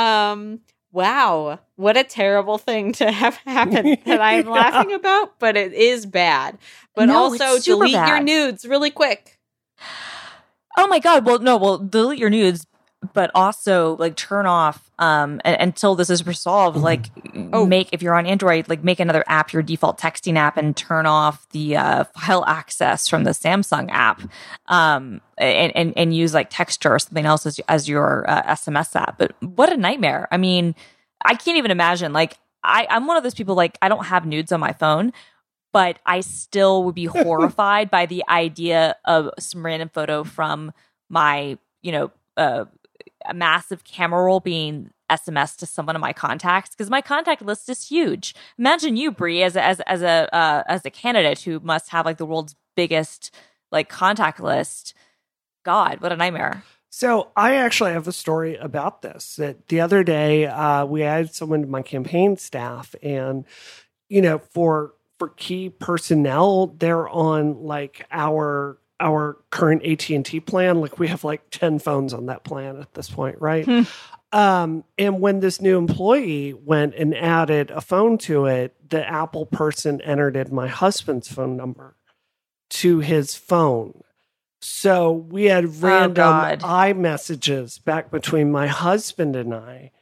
[0.00, 0.60] um
[0.92, 4.52] wow what a terrible thing to have happen that i'm Yeah.
[4.52, 6.56] laughing about but it is bad
[6.94, 9.38] but No, also delete your nudes really quick
[10.76, 11.26] Oh my god.
[11.26, 11.56] Well, no.
[11.56, 12.64] Well, delete your nudes,
[13.14, 16.76] but also like turn off um until this is resolved.
[16.76, 17.06] Like,
[17.52, 17.64] Oh.
[17.66, 21.06] make if you're on Android, like make another app your default texting app and turn
[21.06, 24.20] off the uh, file access from the Samsung app.
[24.66, 28.96] Um, and and, and use like Textra or something else as as your uh, SMS
[28.96, 29.18] app.
[29.18, 30.26] But what a nightmare.
[30.32, 30.74] I mean,
[31.24, 32.12] I can't even imagine.
[32.12, 35.12] Like, I I'm one of those people like I don't have nudes on my phone
[35.70, 40.72] but I still would be horrified by the idea of some random photo from
[41.10, 42.64] my, you know, uh,
[43.28, 47.68] a massive camera roll being SMS to someone in my contacts because my contact list
[47.68, 48.34] is huge.
[48.58, 52.06] Imagine you, Brie, as a, as as a uh, as a candidate who must have
[52.06, 53.34] like the world's biggest
[53.70, 54.94] like contact list.
[55.64, 56.62] God, what a nightmare!
[56.90, 59.36] So I actually have a story about this.
[59.36, 63.44] That the other day uh, we added someone to my campaign staff, and
[64.08, 70.40] you know, for for key personnel, they're on like our our current AT and T
[70.40, 70.80] plan.
[70.80, 73.64] Like we have like ten phones on that plan at this point, right?
[73.64, 73.82] Hmm.
[74.30, 79.46] Um, and when this new employee went and added a phone to it, the Apple
[79.46, 81.96] person entered in my husband's phone number
[82.70, 84.02] to his phone.
[84.60, 86.60] So we had random God.
[86.60, 89.92] iMessages back between my husband and I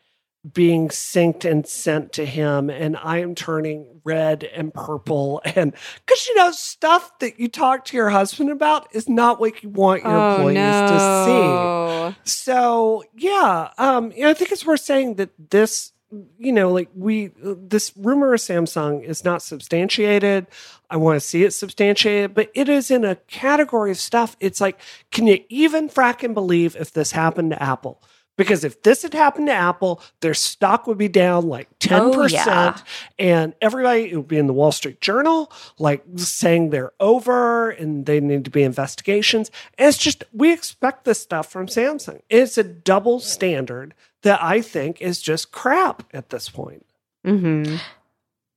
[0.52, 2.70] being synced and sent to him.
[2.70, 5.42] And I am turning red and purple.
[5.44, 9.62] And because, you know, stuff that you talk to your husband about is not what
[9.62, 12.30] you want your oh employees to see.
[12.30, 15.92] So yeah, um, I think it's worth saying that this,
[16.38, 20.46] you know, like we, this rumor of Samsung is not substantiated.
[20.88, 24.37] I want to see it substantiated, but it is in a category of stuff.
[24.38, 24.80] It's like,
[25.11, 28.00] can you even fracking believe if this happened to Apple?
[28.37, 32.01] Because if this had happened to Apple, their stock would be down like 10%.
[32.14, 32.77] Oh, yeah.
[33.18, 38.05] And everybody, it would be in the Wall Street Journal, like saying they're over and
[38.05, 39.51] they need to be investigations.
[39.79, 42.20] And it's just, we expect this stuff from Samsung.
[42.29, 46.85] It's a double standard that I think is just crap at this point.
[47.27, 47.77] Mm-hmm.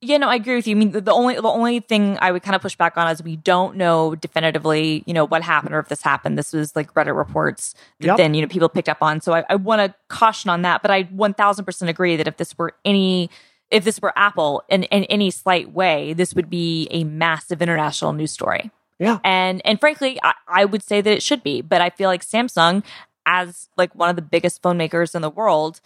[0.02, 0.74] Yeah, no, I agree with you.
[0.76, 3.06] I mean, the, the only the only thing I would kind of push back on
[3.08, 6.38] is we don't know definitively, you know, what happened or if this happened.
[6.38, 8.16] This was like Reddit reports that Yep.
[8.16, 9.20] then you know people picked up on.
[9.20, 10.80] So I, I want to caution on that.
[10.80, 13.28] But I one thousand percent agree that if this were any
[13.70, 18.14] if this were Apple in, in any slight way, this would be a massive international
[18.14, 18.70] news story.
[18.98, 19.18] Yeah.
[19.22, 21.60] And and frankly, I, I would say that it should be.
[21.60, 22.82] But I feel like Samsung,
[23.26, 25.82] as like one of the biggest phone makers in the world,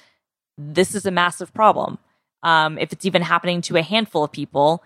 [0.57, 1.99] this is a massive problem.
[2.45, 4.85] Um, if it's even happening to a handful of people,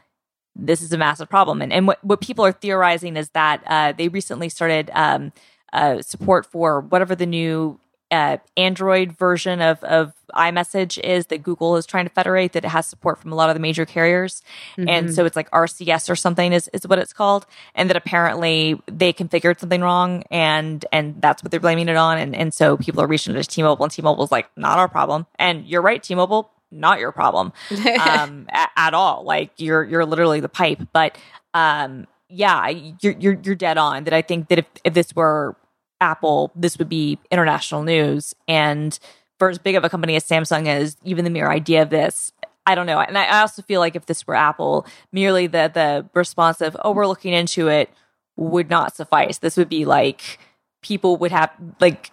[0.56, 1.60] this is a massive problem.
[1.60, 5.32] And, and what, what people are theorizing is that uh, they recently started um,
[5.72, 7.78] uh, support for whatever the new
[8.10, 12.68] uh, Android version of, of iMessage is that Google is trying to federate, that it
[12.68, 14.42] has support from a lot of the major carriers.
[14.88, 17.46] And so it's like RCS or something is, is what it's called.
[17.74, 22.18] And that apparently they configured something wrong and, and that's what they're blaming it on.
[22.18, 25.26] And, and so people are reaching out to T-Mobile and T-Mobile's like, not our problem.
[25.38, 27.52] And you're right, T-Mobile, not your problem
[28.00, 29.24] um, a- at all.
[29.24, 30.80] Like you're you're literally the pipe.
[30.92, 31.16] But
[31.54, 34.04] um, yeah, you're you're you're dead on.
[34.04, 35.56] That I think that if if this were
[36.00, 38.34] Apple, this would be international news.
[38.46, 38.98] And
[39.38, 42.32] for as big of a company as Samsung is, even the mere idea of this.
[42.66, 45.70] I don't know, and I I also feel like if this were Apple, merely the
[45.72, 47.88] the response of "oh, we're looking into it"
[48.36, 49.38] would not suffice.
[49.38, 50.38] This would be like
[50.82, 51.50] people would have
[51.80, 52.10] like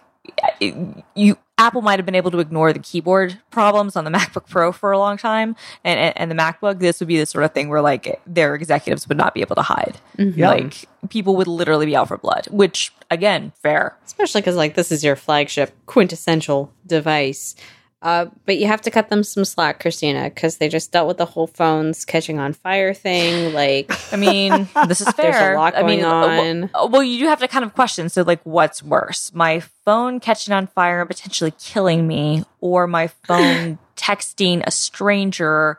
[1.14, 4.72] you Apple might have been able to ignore the keyboard problems on the MacBook Pro
[4.72, 6.80] for a long time and, and, and the MacBook.
[6.80, 9.56] This would be the sort of thing where like their executives would not be able
[9.56, 9.98] to hide.
[10.18, 10.38] Mm-hmm.
[10.38, 10.50] Yeah.
[10.50, 13.96] Like people would literally be out for blood, which again, fair.
[14.04, 17.56] Especially because like this is your flagship quintessential device.
[18.02, 21.16] Uh, but you have to cut them some slack, Christina, because they just dealt with
[21.16, 23.54] the whole phones catching on fire thing.
[23.54, 25.32] Like, I mean, this is fair.
[25.32, 26.70] There's a lot I mean, going uh, on.
[26.74, 28.08] Well, well, you do have to kind of question.
[28.08, 33.08] So, like, what's worse, my phone catching on fire and potentially killing me, or my
[33.08, 35.78] phone texting a stranger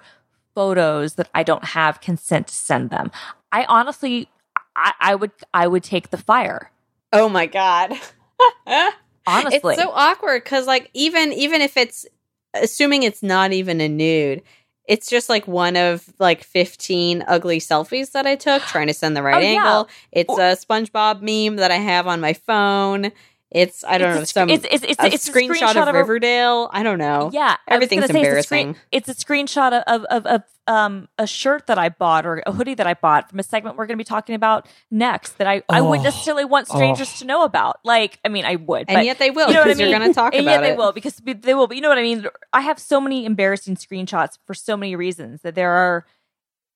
[0.55, 3.11] photos that I don't have consent to send them?
[3.51, 4.27] I honestly,
[4.75, 6.71] I, I would, I would take the fire.
[7.13, 7.93] oh my god,
[9.27, 12.05] Honestly, it's so awkward because like even even if it's
[12.53, 14.41] assuming it's not even a nude.
[14.85, 19.17] It's just like one of like 15 ugly selfies that I took trying to send
[19.17, 19.57] the right Oh, yeah.
[19.57, 19.89] angle.
[20.13, 23.11] It's a SpongeBob meme that I have on my phone.
[23.49, 25.93] It's I don't It's know some it's, it's, it's, a it's a screenshot, of a-
[25.93, 26.69] Riverdale.
[26.73, 27.29] I don't know.
[27.31, 28.75] Yeah, Everything's say it's a screen- embarrassing.
[28.91, 32.73] It's a, screenshot of, of of um a shirt that I bought or a hoodie
[32.73, 35.63] that I bought from a segment we're going to be talking about next that I
[35.69, 36.09] I wouldn't Oh.
[36.09, 37.19] necessarily want strangers Oh.
[37.19, 37.79] to know about.
[37.85, 39.79] Like, I mean, I would, And but yet they will you know what I because
[39.79, 41.67] you're going to talk and about yet they will because they will.
[41.67, 42.27] But you know what I mean.
[42.51, 46.05] I have so many embarrassing screenshots for so many reasons that there are.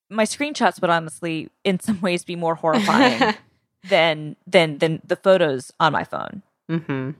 [0.09, 3.33] My screenshots would honestly, in some ways, be more horrifying
[3.89, 6.43] than than than the photos on my phone.
[6.79, 7.11] Hmm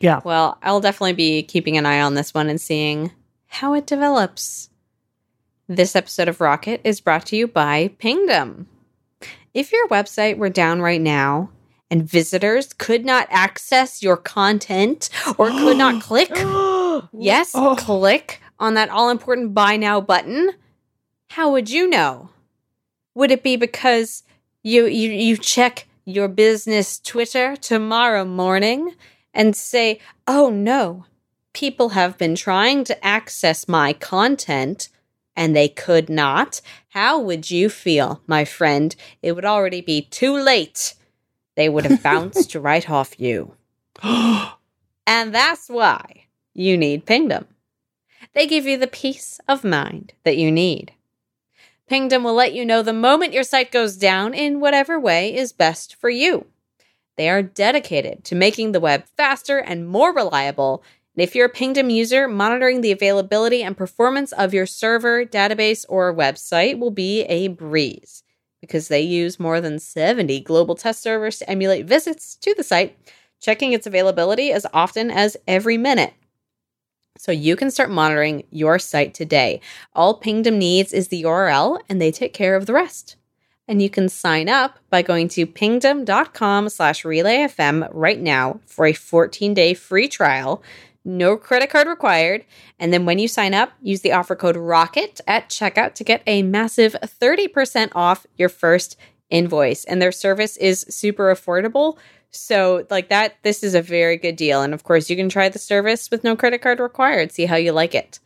[0.00, 0.20] Yeah.
[0.24, 3.12] Well, I'll definitely be keeping an eye on this one and seeing
[3.46, 4.70] how it develops.
[5.68, 8.68] This episode of Rocket is brought to you by Pingdom.
[9.52, 11.50] If your website were down right now
[11.90, 16.30] and visitors could not access your content or could not click,
[17.12, 17.74] yes, Oh.
[17.76, 20.50] click on that all important buy now button,
[21.30, 22.30] how would you know?
[23.14, 24.22] Would it be because
[24.62, 28.94] you you you check your business Twitter tomorrow morning
[29.34, 31.04] and say, "Oh no,
[31.52, 34.88] people have been trying to access my content
[35.34, 38.96] and they could not." How would you feel, my friend?
[39.20, 40.94] It would already be too late.
[41.56, 43.54] They would have bounced right off you.
[45.08, 47.46] And that's why you need Pingdom.
[48.34, 50.92] They give you the peace of mind that you need.
[51.88, 55.52] Pingdom will let you know the moment your site goes down in whatever way is
[55.52, 56.46] best for you.
[57.16, 60.82] They are dedicated to making the web faster and more reliable
[61.14, 65.86] And if you're a Pingdom user, monitoring the availability and performance of your server, database,
[65.88, 68.22] or website will be a breeze
[68.60, 72.98] because they use more than 70 global test servers to emulate visits to the site,
[73.40, 76.12] checking its availability as often as every minute.
[77.18, 79.60] So you can start monitoring your site today.
[79.94, 83.16] All Pingdom needs is the URL and they take care of the rest.
[83.68, 88.92] And you can sign up by going to pingdom.com slash relayfm right now for a
[88.92, 90.62] 14-day free trial.
[91.04, 92.44] No credit card required.
[92.78, 96.22] And then when you sign up, use the offer code ROCKET at checkout to get
[96.26, 98.96] a massive 30% off your first
[99.30, 99.84] invoice.
[99.84, 101.96] And their service is super affordable.
[102.36, 104.62] So, like that, this is a very good deal.
[104.62, 107.56] And of course, you can try the service with no credit card required, see how
[107.56, 108.18] you like it.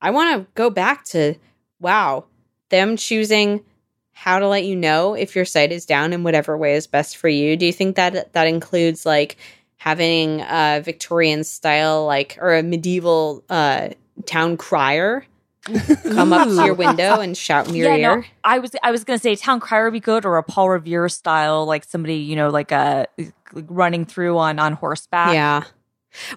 [0.00, 1.34] I want to go back to
[1.80, 2.24] wow,
[2.70, 3.64] them choosing
[4.12, 7.16] how to let you know if your site is down in whatever way is best
[7.16, 7.56] for you.
[7.56, 9.36] Do you think that that includes like
[9.76, 13.90] having a Victorian style, like, or a medieval uh,
[14.26, 15.26] town crier?
[15.64, 18.16] come up to your window and shout in your yeah, ear.
[18.16, 20.70] No, I was I was gonna say town crier would be good or a Paul
[20.70, 23.06] Revere style, like somebody you know, like a
[23.54, 25.34] running through on on horseback.
[25.34, 25.64] Yeah.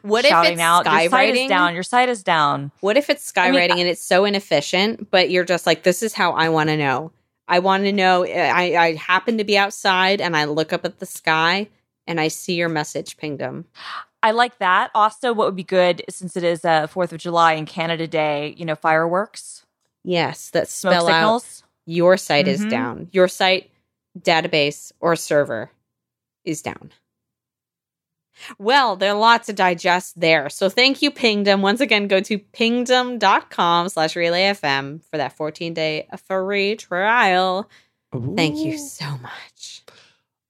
[0.04, 1.44] What if it's out, your site skywriting?
[1.44, 2.72] is down, your site is down.
[2.80, 6.02] What if it's skywriting I mean, and it's so inefficient, but you're just like, this
[6.02, 7.12] is how I want to know.
[7.50, 8.26] I want to know.
[8.26, 11.68] I, I happen to be outside and I look up at the sky
[12.08, 13.66] and I see your message pingdom.
[14.24, 14.92] I like that.
[14.96, 18.56] Also, what would be good since it is uh, Fourth of July and Canada Day,
[18.58, 19.66] you know, fireworks,
[20.04, 21.64] Yes, that smoke spell out signals.
[21.86, 22.70] your site is Mhm.
[22.70, 23.10] down.
[23.12, 23.70] Your site,
[24.18, 25.70] database, or server
[26.44, 26.92] is down.
[28.58, 30.50] Well, there are lots to digest there.
[30.50, 31.62] So thank you, Pingdom.
[31.62, 37.70] Once again, go to pingdom.com slash relayfm for that 14-day free trial.
[38.36, 39.84] Thank you so much.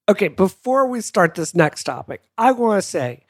[0.07, 3.23] Okay, before we start this next topic, I want to say,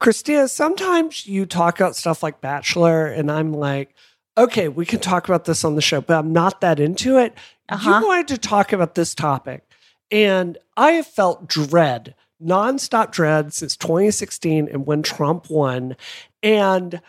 [0.00, 3.94] Christina, sometimes you talk about stuff like Bachelor, and I'm like,
[4.38, 7.34] okay, we can talk about this on the show, but I'm not that into it.
[7.68, 8.00] Uh-huh.
[8.00, 9.64] You wanted to talk about this topic,
[10.10, 15.96] and I have felt dread, nonstop dread since 2016 and when Trump won.
[16.42, 17.00] And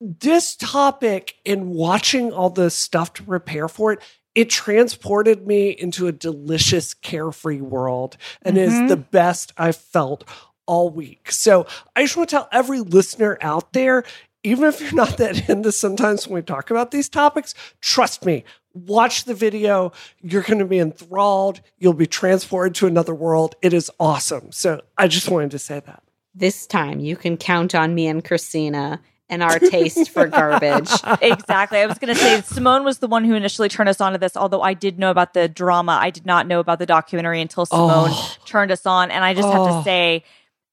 [0.00, 4.00] this topic, in watching all the stuff to prepare for it,
[4.34, 8.60] it transported me into a delicious, carefree world and Mhm.
[8.60, 10.22] is the best I've felt
[10.66, 11.32] all week.
[11.32, 11.66] So
[11.96, 14.04] I just want to tell every listener out there,
[14.44, 18.44] even if you're not that into sometimes when we talk about these topics, trust me,
[18.86, 19.92] watch the video.
[20.22, 21.60] You're going to be enthralled.
[21.78, 23.54] You'll be transported to another world.
[23.62, 24.52] It is awesome.
[24.52, 26.02] So I just wanted to say that.
[26.34, 29.00] This time you can count on me and Christina
[29.30, 30.90] and our taste for garbage.
[31.20, 31.78] exactly.
[31.80, 34.18] I was going to say Simone was the one who initially turned us on to
[34.18, 35.98] this, although I did know about the drama.
[36.00, 38.36] I did not know about the documentary until Simone Oh.
[38.46, 39.10] turned us on.
[39.10, 39.78] And I just have Oh.
[39.78, 40.24] to say,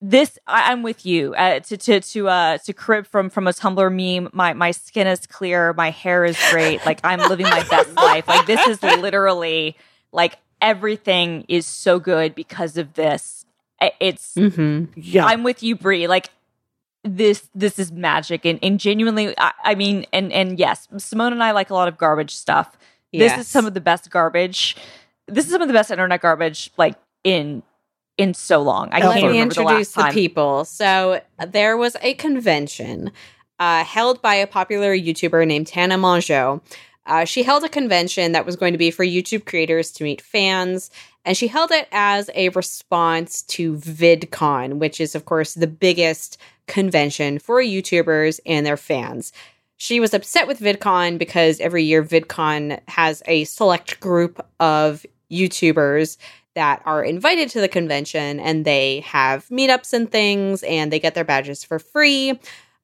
[0.02, 1.34] this I, I'm with you.
[1.36, 4.30] Uh, to to to uh to crib from from a Tumblr meme.
[4.34, 5.74] My my skin is clear.
[5.74, 6.86] My hair is great.
[6.86, 8.28] Like I'm living my best life.
[8.28, 9.76] Like this is literally
[10.12, 13.46] like everything is so good because of this.
[13.82, 15.26] I- It's hmm Yeah.
[15.26, 16.08] I'm with you, Brie.
[16.08, 16.30] Like
[17.04, 21.44] this, this is magic, and, and genuinely, I, I mean, and and yes, Simone and
[21.44, 22.78] I like a lot of garbage stuff.
[23.14, 24.76] This is some of the best garbage.
[25.28, 27.62] This is some of the best internet garbage, like in
[28.18, 28.90] in so long.
[28.92, 30.14] I Let can't me Let me remember the introduce the, time.
[30.14, 30.66] people.
[30.66, 33.12] So there was a convention
[33.60, 36.62] uh, held by a popular YouTuber named Tana Mongeau.
[37.06, 40.22] Uh, she held a convention that was going to be for YouTube creators to meet
[40.22, 40.90] fans,
[41.24, 46.38] and she held it as a response to VidCon, which is, of course, the biggest
[46.68, 49.32] convention for YouTubers and their fans.
[49.78, 56.18] She was upset with VidCon because every year VidCon has a select group of YouTubers
[56.56, 61.14] that are invited to the convention and they have meetups and things and they get
[61.14, 62.40] their badges for free.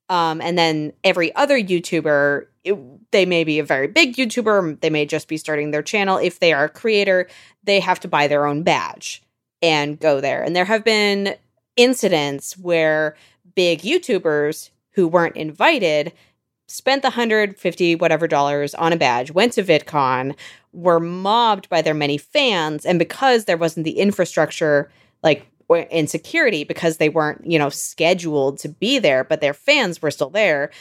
[0.10, 4.90] Um, and then every other YouTuber, it- they may be a very big YouTuber, they
[4.90, 6.18] may just be starting their channel.
[6.18, 7.28] If they are a creator,
[7.64, 9.24] they have to buy their own badge
[9.62, 10.44] and go there.
[10.44, 11.36] And there have been
[11.78, 13.16] incidents where
[13.56, 16.12] big YouTubers who weren't invited
[16.72, 20.36] spent the 150 whatever dollars on a badge, went to VidCon,
[20.74, 24.90] were mobbed by their many fans, and because there wasn't the infrastructure
[25.24, 25.48] like
[25.90, 30.12] in security because they weren't, you know, scheduled to be there, but their fans were
[30.12, 30.72] still there.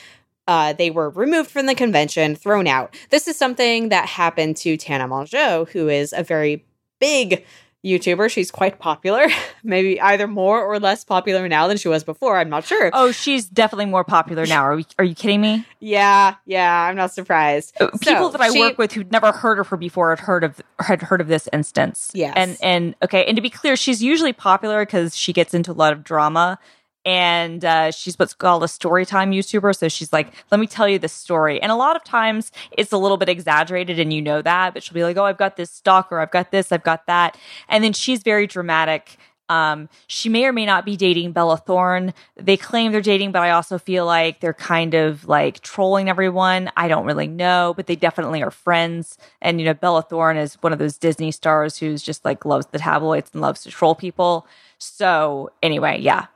[0.49, 2.97] Uh, they were removed from the convention, thrown out.
[3.11, 6.65] This is something that happened to Tana Mongeau, who is a very
[7.01, 7.45] big
[7.85, 8.31] YouTuber.
[8.31, 9.27] She's quite popular,
[9.65, 12.37] maybe either more or less popular now than she was before.
[12.39, 12.91] I'm not sure.
[12.93, 14.63] Oh, she's definitely more popular now.
[14.65, 15.65] Are, we, are you kidding me?
[15.81, 17.75] Yeah, yeah, I'm not surprised.
[17.81, 20.21] Uh, People So, that I she- work with who'd never heard of her before had
[20.21, 22.11] heard of had heard of this instance.
[22.15, 22.35] Yes.
[22.37, 25.75] and and okay, and to be clear, she's usually popular because she gets into a
[25.75, 26.59] lot of drama,
[27.05, 29.77] and uh, she's what's called a story time YouTuber.
[29.77, 31.61] So she's like, let me tell you this story.
[31.61, 34.83] And a lot of times it's a little bit exaggerated and you know that, but
[34.83, 37.39] she'll be like, oh, I've got this stalker, I've got this, I've got that.
[37.69, 39.17] And then she's very dramatic.
[39.49, 42.15] Um, she may or may not be dating Bella Thorne.
[42.37, 46.71] They claim they're dating, but I also feel like they're kind of like trolling everyone.
[46.77, 49.19] I don't really know, but they definitely are friends.
[49.43, 52.67] And, you know, Bella Thorne is one of those Disney stars who's just like loves
[52.67, 54.47] the tabloids and loves to troll people.
[54.79, 56.27] So, anyway, yeah,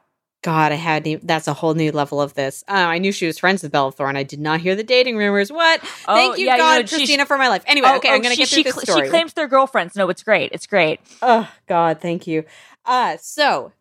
[0.45, 2.62] God, I had that's a whole new level of this.
[2.68, 4.14] Uh, I knew she was friends with Bella Thorne.
[4.14, 5.51] I did not hear the dating rumors.
[5.51, 5.80] What?
[6.07, 7.64] Oh, Thank you, yeah, God, you know, she- Christina, for my life.
[7.66, 9.07] Anyway, Oh, okay, oh, I'm gonna she, get through she, this story.
[9.07, 9.97] She claims they're girlfriends.
[9.97, 10.51] No, it's great.
[10.53, 11.01] It's great.
[11.22, 12.45] Oh God, thank you.
[12.84, 13.72] Uh, so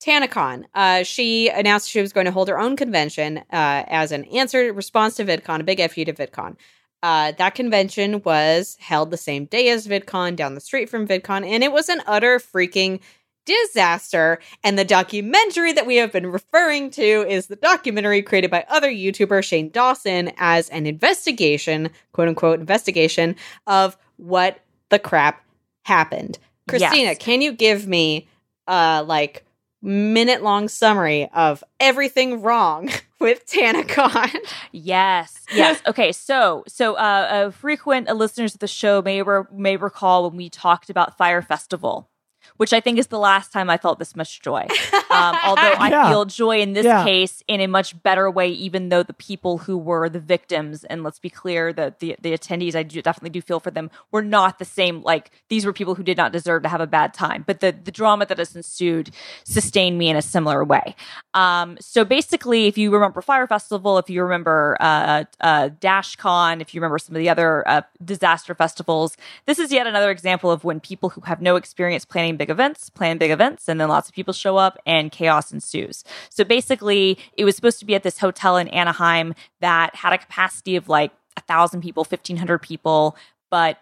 [0.00, 3.42] TanaCon, uh, she announced she was going to hold her own convention uh,
[3.88, 6.56] as an answer response to VidCon, a big FU to VidCon.
[7.02, 11.44] Uh, that convention was held the same day as VidCon, down the street from VidCon,
[11.44, 13.00] and it was an utter freaking
[13.44, 14.38] disaster.
[14.64, 18.90] And the documentary that we have been referring to is the documentary created by other
[18.90, 23.36] YouTuber Shane Dawson as an investigation, quote unquote, investigation
[23.66, 25.44] of what the crap
[25.84, 26.38] happened.
[26.68, 27.18] Christina, Yes.
[27.18, 28.28] can you give me
[28.68, 29.44] uh like
[29.82, 32.88] minute long summary of everything wrong
[33.20, 34.36] with TanaCon?
[34.70, 35.82] Yes, yes.
[35.88, 40.36] Okay, so so uh, uh, frequent listeners of the show may re- may recall when
[40.36, 42.08] we talked about Fyre Festival,
[42.56, 44.66] which I think is the last time I felt this much joy.
[45.10, 46.08] Um, although I Yeah.
[46.08, 47.04] feel joy in this Yeah.
[47.04, 51.02] case in a much better way, even though the people who were the victims, and
[51.02, 54.22] let's be clear, that the the attendees, I do, definitely do feel for them, were
[54.22, 55.02] not the same.
[55.02, 57.72] Like these were people who did not deserve to have a bad time, but the
[57.72, 59.10] the drama that has ensued
[59.44, 60.94] sustained me in a similar way.
[61.34, 66.74] Um, so basically, if you remember Fyre Festival, if you remember uh, uh, DashCon, if
[66.74, 69.16] you remember some of the other uh, disaster festivals,
[69.46, 72.04] this is yet another example of when people who have no experience
[72.36, 76.04] big events plan big events, and then lots of people show up and chaos ensues.
[76.30, 80.18] So basically, it was supposed to be at this hotel in Anaheim that had a
[80.18, 83.16] capacity of like a thousand people, fifteen hundred people,
[83.50, 83.78] but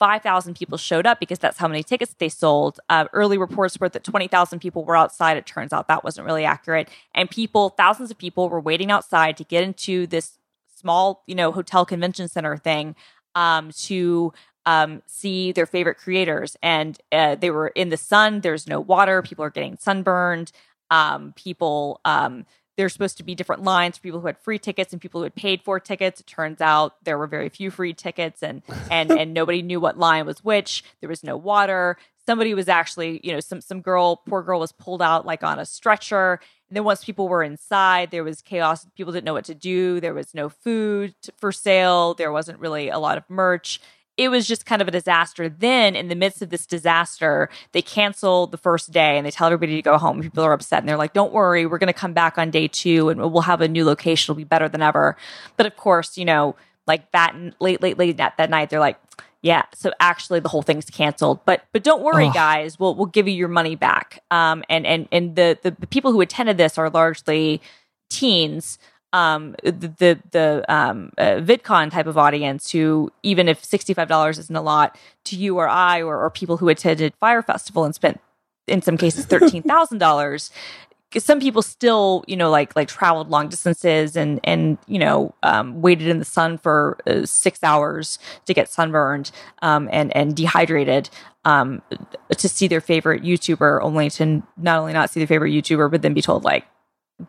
[0.00, 2.80] 5,000 people showed up because that's how many tickets they sold.
[2.88, 5.36] Uh, early reports were that 20,000 people were outside.
[5.36, 6.88] It turns out that wasn't really accurate.
[7.14, 10.38] And people, thousands of people were waiting outside to get into this
[10.74, 12.96] small, you know, hotel convention center thing
[13.34, 14.32] um, to
[14.66, 16.56] um, see their favorite creators.
[16.62, 18.40] And uh, they were in the sun.
[18.40, 19.22] There's no water.
[19.22, 20.52] People are getting sunburned.
[20.90, 22.46] Um, people, um,
[22.76, 25.24] there's supposed to be different lines for people who had free tickets and people who
[25.24, 26.20] had paid for tickets.
[26.20, 29.98] It turns out there were very few free tickets and and and nobody knew what
[29.98, 30.82] line was which.
[31.00, 31.98] There was no water.
[32.26, 35.58] Somebody was actually, you know, some some girl, poor girl was pulled out like on
[35.58, 36.40] a stretcher.
[36.68, 38.86] And then once people were inside, there was chaos.
[38.96, 40.00] People didn't know what to do.
[40.00, 42.14] There was no food for sale.
[42.14, 43.80] There wasn't really a lot of merch
[44.20, 45.48] it was just kind of a disaster.
[45.48, 49.46] Then, in the midst of this disaster, they cancel the first day and they tell
[49.46, 50.20] everybody to go home.
[50.20, 52.68] People are upset and they're like, don't worry, we're going to come back on day
[52.68, 54.30] two and we'll have a new location.
[54.30, 55.16] It'll be better than ever.
[55.56, 56.54] But of course, you know,
[56.86, 59.00] like that late, late, late that, that night, they're like,
[59.40, 61.40] yeah, so actually the whole thing's canceled.
[61.46, 62.34] But but don't worry, Ugh.
[62.34, 62.78] guys.
[62.78, 64.22] We'll we'll give you your money back.
[64.30, 67.62] Um and and and the the, the people who attended this are largely
[68.10, 68.78] teens
[69.12, 74.62] um the the, um uh, VidCon type of audience who even if $65 isn't a
[74.62, 78.20] lot to you or I or, or people who attended Fyre Festival and spent
[78.66, 80.50] in some cases $13,000
[81.18, 85.80] some people still you know like like traveled long distances and and you know um,
[85.82, 89.32] waited in the sun for uh, six hours to get sunburned
[89.62, 91.10] um, and and dehydrated
[91.44, 91.82] um,
[92.36, 96.02] to see their favorite YouTuber only to not only not see their favorite YouTuber but
[96.02, 96.64] then be told like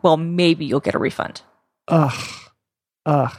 [0.02, 1.42] well maybe you'll get a refund
[1.88, 2.28] Ugh.
[3.06, 3.32] Ugh.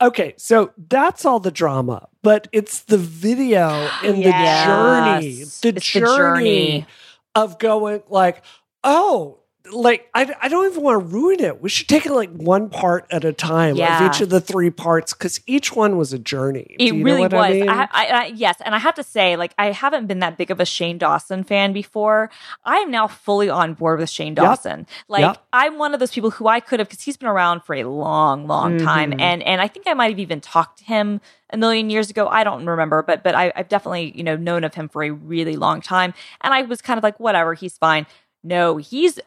[0.00, 3.68] Okay, so that's all the drama, but it's the video
[4.04, 6.86] and the journey, the It's the journey, journey.
[7.34, 8.42] of going like,
[8.84, 9.40] oh,
[9.72, 11.60] like I, I don't even want to ruin it.
[11.60, 14.04] We should take it like one part at a time Yeah.
[14.06, 16.66] of each of the three parts because each one was a journey.
[16.70, 17.44] It Do you know really what was.
[17.44, 17.68] I mean?
[17.68, 20.50] I, I, I, yes, and I have to say, like, I haven't been that big
[20.50, 22.30] of a Shane Dawson fan before.
[22.64, 24.86] I am now fully on board with Shane Dawson.
[25.08, 25.44] Like, Yep.
[25.52, 27.84] I'm one of those people who I could have, because he's been around for a
[27.84, 29.20] long, long time, Mhm.
[29.20, 32.28] and and I think I might have even talked to him a million years ago.
[32.28, 35.10] I don't remember, but but I, I've definitely you know known of him for a
[35.10, 38.06] really long time, and I was kind of like, whatever, he's fine.
[38.44, 39.18] No, he's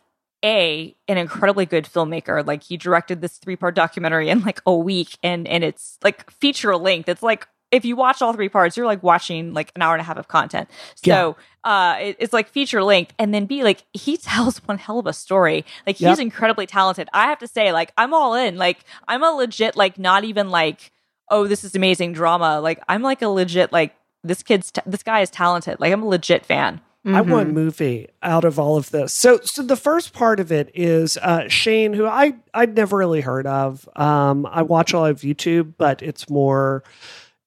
[0.43, 2.45] a an incredibly good filmmaker.
[2.45, 6.29] Like he directed this three part documentary in like a week and and it's like
[6.31, 7.07] feature length.
[7.09, 10.01] It's like if you watch all three parts you're like watching like an hour and
[10.01, 10.69] a half of content.
[11.05, 13.13] So uh it- it's like feature length.
[13.19, 15.63] And then b like he tells one hell of a story.
[15.85, 16.19] Like he's Yep.
[16.19, 17.07] incredibly talented.
[17.13, 18.57] I have to say like i'm all in.
[18.57, 20.91] Like i'm a legit like not even like
[21.29, 22.59] oh this is amazing drama.
[22.59, 25.79] Like i'm like a legit like this kid's t- this guy is talented.
[25.79, 27.54] Like i'm a legit fan I want Mhm.
[27.54, 29.12] movie out of all of this.
[29.12, 33.22] So, so the first part of it is uh, Shane, who I I'd never really
[33.22, 33.89] heard of.
[33.95, 36.84] Um, I watch a lot of YouTube, but it's more.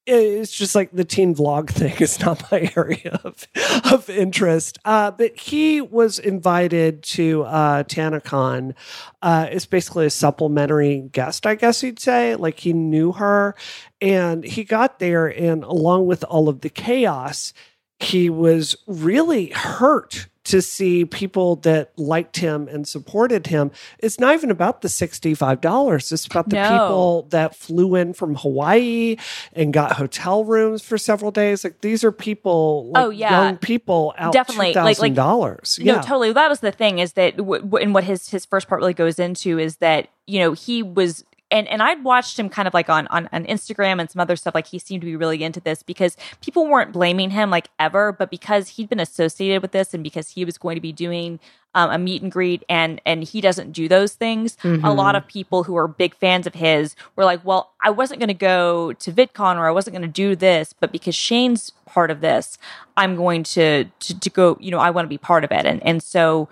[0.06, 3.46] It's just like the teen vlog thing is not my area of
[3.90, 4.78] of interest.
[4.84, 8.74] Uh, but he was invited to uh, TanaCon.
[9.22, 12.34] Uh, it's basically a supplementary guest, I guess you'd say.
[12.34, 13.54] Like he knew her,
[14.00, 17.54] and he got there, and along with all of the chaos,
[18.00, 23.70] he was really hurt to see people that liked him and supported him.
[23.98, 26.12] It's not even about the $65.
[26.12, 26.68] It's about the No.
[26.70, 29.16] people that flew in from Hawaii
[29.54, 31.64] and got hotel rooms for several days.
[31.64, 33.30] Like these are people, like Oh, yeah.
[33.46, 34.74] young people out Definitely.
[34.74, 35.78] Like- like- $2,000.
[35.82, 36.32] No, totally.
[36.32, 38.92] That was the thing is that, w- w- and what his his first part really
[38.94, 41.24] goes into is that you know he was.
[41.54, 44.36] And, and I'd watched him kind of like on, on, on Instagram and some other
[44.36, 44.54] stuff.
[44.54, 48.12] Like he seemed to be really into this because people weren't blaming him like ever,
[48.12, 51.38] but because he'd been associated with this and because he was going to be doing
[51.76, 54.96] um, a meet and greet and and he doesn't do those things, a Mhm.
[54.96, 58.28] lot of people who are big fans of his were like, well, I wasn't going
[58.28, 62.12] to go to VidCon or I wasn't going to do this, but because Shane's part
[62.12, 62.58] of this,
[62.96, 64.56] I'm going to, to to go.
[64.60, 66.48] You know, I want to be part of it, and and so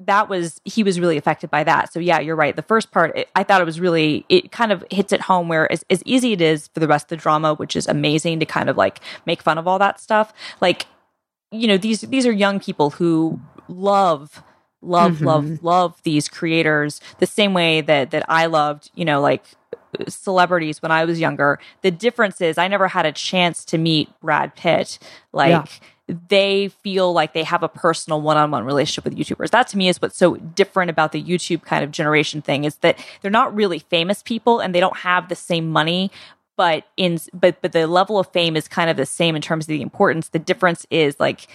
[0.00, 1.92] that was he was really affected by that.
[1.92, 2.54] So yeah, you're right.
[2.56, 5.48] The first part, it, I thought it was really it kind of hits it home
[5.48, 8.40] where as, as easy it is for the rest of the drama, which is amazing
[8.40, 10.32] to kind of like make fun of all that stuff.
[10.60, 10.86] Like
[11.52, 13.38] you know these these are young people who
[13.68, 14.42] love
[14.82, 15.24] love Mhm.
[15.24, 19.44] love love these creators the same way that that I loved you know like
[20.08, 21.58] celebrities when I was younger.
[21.82, 24.98] The difference is I never had a chance to meet Brad Pitt.
[25.32, 25.64] Like Yeah.
[26.08, 29.50] They feel like they have a personal one-on-one relationship with YouTubers.
[29.50, 32.76] That to me is what's so different about the YouTube kind of generation thing is
[32.76, 36.10] that they're not really famous people and they don't have the same money
[36.56, 39.64] but in but but the level of fame is kind of the same in terms
[39.64, 40.28] of the importance.
[40.28, 41.48] The difference is like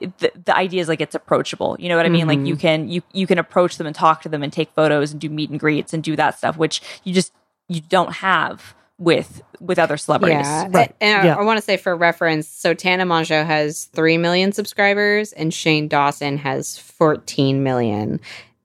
[0.00, 1.76] the, the idea is like it's approachable.
[1.78, 2.26] You know what I mean?
[2.26, 2.46] Like Mhm.
[2.46, 5.20] you can you you can approach them and talk to them and take photos and
[5.20, 7.32] do meet and greets and do that stuff, which you just
[7.68, 10.36] you don't have with with other celebrities.
[10.46, 10.68] Yeah.
[10.70, 10.94] Right.
[11.00, 11.34] And I- Yeah.
[11.36, 15.88] I, want to say for reference, so Tana Mongeau has 3 million subscribers and Shane
[15.88, 18.20] Dawson has 14 million.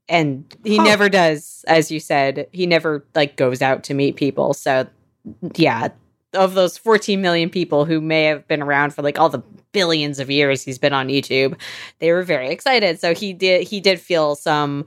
[0.10, 0.84] And he Huh.
[0.84, 4.54] never does, as you said, he never like goes out to meet people.
[4.54, 4.88] So
[5.56, 5.90] yeah,
[6.34, 10.20] of those 14 million people who may have been around for like all the billions
[10.20, 11.58] of years he's been on YouTube,
[12.00, 13.00] they were very excited.
[13.00, 14.86] So he did he did feel some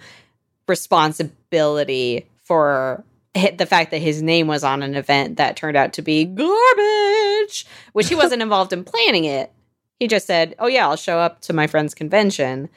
[0.69, 5.93] responsibility for hit the fact that his name was on an event that turned out
[5.95, 9.53] to be garbage, which he wasn't involved in planning it.
[9.99, 12.69] He just said, "Oh yeah, I'll show up to my friend's convention."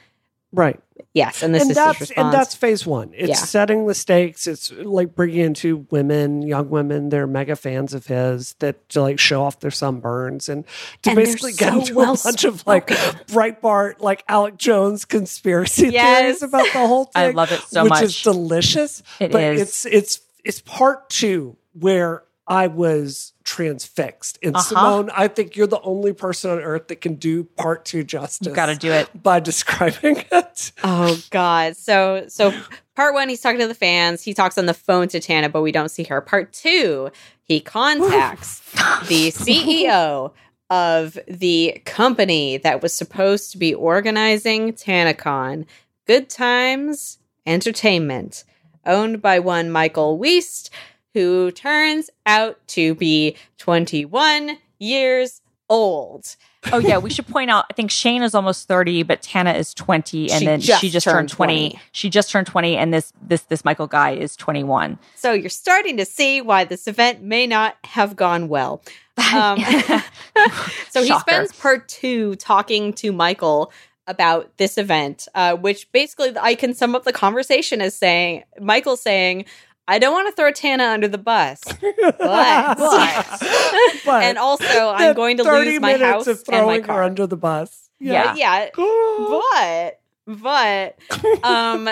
[0.50, 0.80] Right.
[1.12, 2.24] Yes, and this and is that's his response.
[2.24, 3.10] and that's phase one.
[3.14, 3.34] It's Yeah.
[3.34, 4.46] setting the stakes.
[4.46, 7.10] It's like bringing in two women, young women.
[7.10, 10.64] They're mega fans of his that to like show off their sunburns and
[11.02, 12.86] to And basically get so into well a bunch of like
[13.26, 16.20] Breitbart, like Alex Jones conspiracy Yes.
[16.20, 17.22] theories about the whole thing.
[17.22, 18.02] I love it so which much.
[18.04, 19.02] is delicious.
[19.20, 19.60] It but is.
[19.60, 24.38] it's it's it's part two where I was transfixed.
[24.42, 24.64] And Uh-huh.
[24.64, 28.46] Simone, I think you're the only person on earth that can do part two justice.
[28.46, 29.10] You've got to do it.
[29.22, 30.72] by describing it.
[30.82, 31.76] Oh God.
[31.76, 32.52] So so
[32.96, 34.22] part one, he's talking to the fans.
[34.22, 36.20] He talks on the phone to Tana, but we don't see her.
[36.22, 37.10] Part two,
[37.42, 38.60] he contacts
[39.08, 40.32] the CEO
[40.70, 45.66] of the company that was supposed to be organizing TanaCon,
[46.06, 48.44] Good Times Entertainment,
[48.86, 50.70] owned by one Michael Weist,
[51.14, 56.36] who turns out to be 21 years old.
[56.72, 57.66] Oh yeah, we should point out.
[57.70, 60.90] I think Shane is almost thirty, but Tana is twenty, and She then just she
[60.90, 61.70] just turned turned 20.
[61.70, 61.82] 20.
[61.92, 64.98] She just turned twenty, and this this this Michael guy is twenty one.
[65.14, 68.82] So you're starting to see why this event may not have gone well.
[69.34, 69.58] Um,
[70.90, 73.72] so he spends part two talking to Michael
[74.08, 78.96] about this event, uh, which basically I can sum up the conversation as saying Michael
[78.96, 79.44] saying,
[79.86, 81.60] "I don't want to throw Tana under the bus,
[82.18, 82.18] but,
[84.04, 86.86] But and also I'm going to lose my minutes house of and my throwing her
[86.86, 87.90] car." under the bus.
[88.00, 88.34] Yeah.
[88.34, 90.98] yeah, but but
[91.44, 91.88] um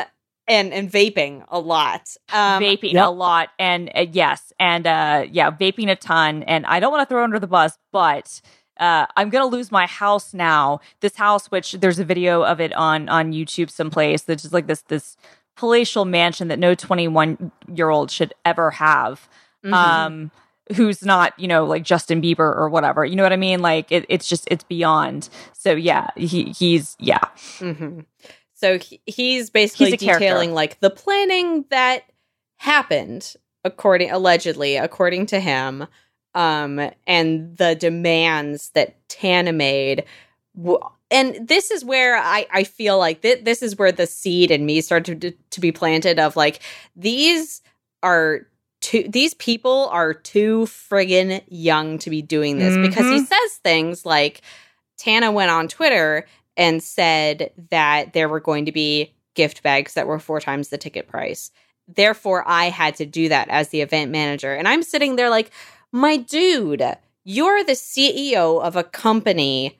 [0.48, 2.08] and and vaping a lot.
[2.32, 3.06] Um, vaping Yep.
[3.06, 6.42] a lot, and uh, yes, and uh, yeah, vaping a ton.
[6.44, 8.40] And I don't want to throw under the bus, but
[8.78, 10.80] uh, I'm gonna lose my house now.
[11.00, 14.66] This house, which there's a video of it on on YouTube someplace, that's just like
[14.66, 15.16] this this
[15.56, 19.28] palatial mansion that no 21 year old should ever have.
[19.64, 19.72] mhm.
[19.72, 20.30] um
[20.76, 23.92] who's not you know like justin bieber or whatever you know what i mean like
[23.92, 27.20] it, it's just it's beyond so yeah he he's yeah
[27.58, 28.00] hmm
[28.52, 30.24] So he, he's basically He's a character.
[30.26, 32.02] detailing like the planning that
[32.56, 35.86] happened according allegedly according to him
[36.36, 40.04] um and the demands that Tana made
[40.56, 40.78] w-
[41.10, 44.66] and this is where I, I feel like th- this is where the seed in
[44.66, 46.60] me started to, to be planted of like
[46.94, 47.62] these
[48.02, 48.46] are
[48.80, 52.86] too these people are too friggin' young to be doing this mm-hmm.
[52.86, 54.42] because he says things like
[54.98, 56.26] Tana went on Twitter
[56.56, 60.78] and said that there were going to be gift bags that were four times the
[60.78, 61.50] ticket price.
[61.86, 64.54] Therefore, I had to do that as the event manager.
[64.54, 65.50] And I'm sitting there like,
[65.92, 66.84] my dude,
[67.24, 69.78] you're the CEO of a company.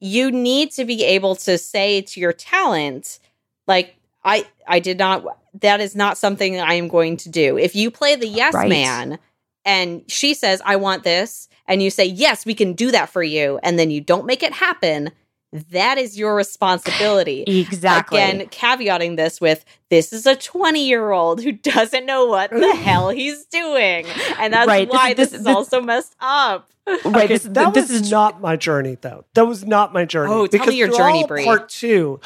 [0.00, 3.18] You need to be able to say to your talent,
[3.66, 5.24] like, I I did not
[5.60, 7.58] that is not something I am going to do.
[7.58, 8.68] If you play the yes right.
[8.68, 9.18] man
[9.64, 13.22] and she says, I want this, and you say, Yes, we can do that for
[13.22, 15.10] you, and then you don't make it happen,
[15.52, 17.44] that is your responsibility.
[17.62, 18.20] Exactly.
[18.20, 22.74] Again, caveating this with this is a 20 year old who doesn't know what the
[22.82, 24.06] hell he's doing.
[24.38, 24.88] And that's right.
[24.88, 26.68] why this, this, this is also messed up.
[26.84, 27.06] Right.
[27.06, 29.24] Okay, this, that this was is not my journey, though.
[29.34, 30.32] That was not my journey.
[30.32, 31.44] Oh, tell because me your journey, Brie.
[31.44, 32.18] Part two.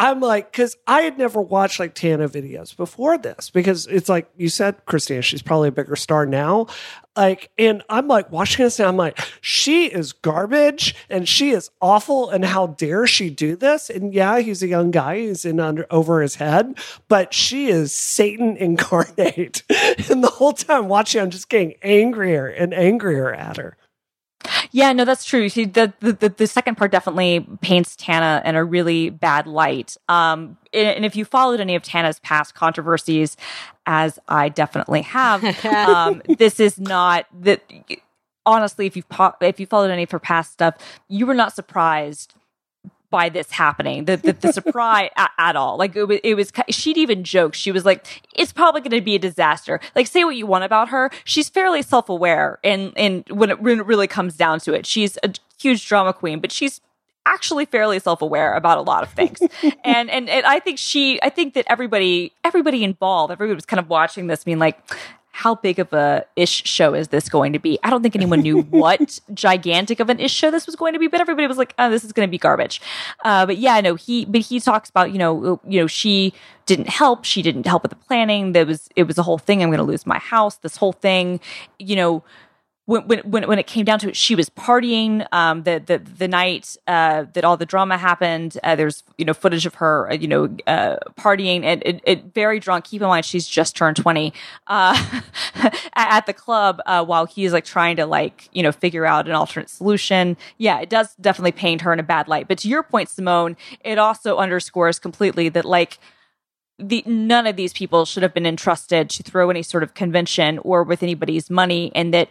[0.00, 4.30] I'm like, because I had never watched like Tana videos before this, because it's like
[4.36, 6.68] you said, Christina, she's probably a bigger star now.
[7.16, 11.68] Like, and I'm like watching this and I'm like, she is garbage and she is
[11.80, 12.30] awful.
[12.30, 13.90] And how dare she do this?
[13.90, 16.78] And yeah, he's a young guy, he's in under over his head,
[17.08, 19.64] but she is Satan incarnate.
[20.08, 23.76] and the whole time watching, I'm just getting angrier and angrier at her.
[24.70, 25.48] Yeah, no, that's true.
[25.48, 29.96] See, the, the the second part definitely paints Tana in a really bad light.
[30.08, 33.36] Um, and if you followed any of Tana's past controversies,
[33.86, 37.62] as I definitely have, um, this is not that.
[38.46, 40.74] Honestly, if you've po- if you followed any of her past stuff,
[41.08, 42.34] you were not surprised
[43.10, 45.78] by this happening, the the, the surprise at, at, all.
[45.78, 47.56] Like it was, it was, she'd even joked.
[47.56, 50.64] She was like, "It's probably going to be a disaster." Like, say what you want
[50.64, 54.60] about her, she's fairly self aware, and and when it, when it really comes down
[54.60, 56.80] to it, she's a huge drama queen, but she's
[57.26, 59.38] actually fairly self-aware about a lot of things
[59.84, 63.78] and, and and i think she i think that everybody everybody involved everybody was kind
[63.78, 64.78] of watching this being like
[65.38, 67.78] how big of a ish show is this going to be?
[67.84, 70.98] I don't think anyone knew what gigantic of an ish show this was going to
[70.98, 72.82] be, but everybody was like, "Oh, this is going to be garbage."
[73.24, 76.34] Uh, but yeah, no, he but he talks about you know uh, you know she
[76.66, 78.50] didn't help, she didn't help with the planning.
[78.50, 79.62] There was it was a whole thing.
[79.62, 80.56] I'm going to lose my house.
[80.56, 81.38] This whole thing,
[81.78, 82.24] you know
[82.88, 86.26] when, when, when it came down to it, she was partying um, the, the the
[86.26, 88.56] night uh, that all the drama happened.
[88.64, 92.86] Uh, there's you know footage of her uh, you know uh, partying and very drunk.
[92.86, 94.32] Keep in mind she's just turned twenty
[94.68, 95.20] uh,
[95.96, 99.34] at the club uh, while he's like trying to like you know figure out an
[99.34, 100.38] alternate solution.
[100.56, 102.48] Yeah, it does definitely paint her in a bad light.
[102.48, 105.98] But to your point, Simone, it also underscores completely that like
[106.78, 110.58] the none of these people should have been entrusted to throw any sort of convention
[110.60, 112.30] or with anybody's money and that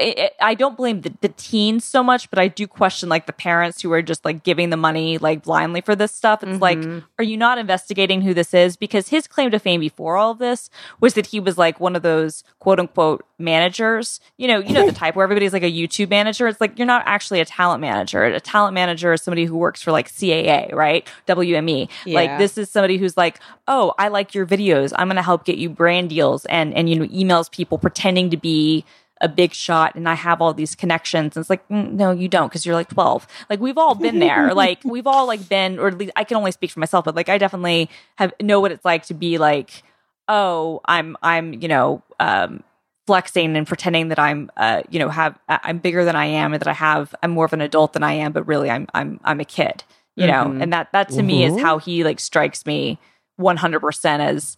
[0.00, 3.32] it, I don't blame the, the teens so much, but I do question like the
[3.32, 6.42] parents who are just like giving the money like blindly for this stuff.
[6.42, 6.60] It's mm-hmm.
[6.60, 8.76] like, are you not investigating who this is?
[8.76, 10.70] Because his claim to fame before all of this
[11.00, 14.20] was that he was like one of those quote unquote managers.
[14.36, 16.46] You know, you know the type where everybody's like a YouTube manager.
[16.48, 18.24] It's like you're not actually a talent manager.
[18.24, 21.06] A talent manager is somebody who works for like CAA, right?
[21.26, 21.88] WME.
[22.06, 22.14] Yeah.
[22.14, 23.38] Like this is somebody who's like,
[23.68, 24.92] oh, I like your videos.
[24.96, 28.30] I'm going to help get you brand deals and and you know emails people pretending
[28.30, 28.84] to be
[29.20, 31.36] a big shot and I have all these connections.
[31.36, 33.26] And it's like, mm, no, you don't because you're like 12.
[33.48, 34.54] Like we've all been there.
[34.54, 37.14] like we've all like been, or at least I can only speak for myself, but
[37.14, 39.82] like I definitely have know what it's like to be like,
[40.28, 42.62] oh, I'm, I'm, you know, um,
[43.06, 46.60] flexing and pretending that I'm, uh, you know, have I'm bigger than I am and
[46.60, 49.18] that I have I'm more of an adult than I am, but really I'm I'm
[49.24, 49.82] I'm a kid,
[50.14, 50.52] you mm-hmm.
[50.52, 50.62] know.
[50.62, 51.26] And that that to mm-hmm.
[51.26, 51.64] me is mm-hmm.
[51.64, 52.98] how he like strikes me
[53.36, 54.56] 100 percent as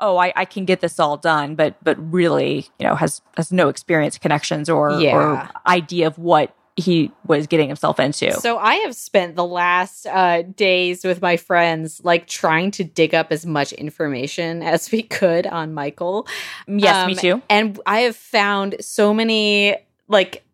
[0.00, 3.52] oh, I, I can get this all done, but but really, you know, has has
[3.52, 5.14] no experience, connections, or yeah.
[5.14, 8.32] or idea of what he was getting himself into.
[8.32, 13.14] So I have spent the last uh, days with my friends, like trying to dig
[13.14, 16.26] up as much information as we could on Michael.
[16.66, 17.42] Yes, um, me too.
[17.48, 19.76] And I have found so many
[20.08, 20.44] like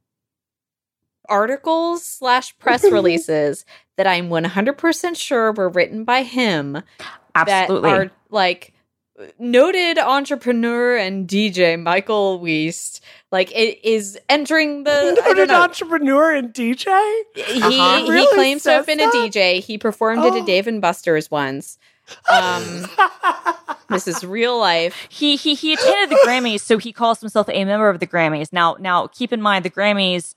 [1.29, 3.65] articles slash press releases
[3.97, 6.83] that I'm 100% sure were written by him.
[7.35, 7.91] Absolutely.
[7.91, 8.73] That are like
[9.39, 13.01] noted entrepreneur and DJ Michael Weist
[13.33, 16.85] like it is entering the noted entrepreneur and DJ.
[17.35, 18.11] He uh-huh.
[18.11, 19.15] really claims to have been that?
[19.15, 19.61] a DJ.
[19.61, 20.29] He performed oh.
[20.29, 20.47] at a oh.
[20.47, 21.79] Dave and Buster's once.
[22.33, 22.87] Um,
[23.89, 25.07] this is real life.
[25.09, 28.53] He he he attended the Grammys, so he calls himself a member of the Grammys.
[28.53, 30.35] Now now keep in mind the Grammys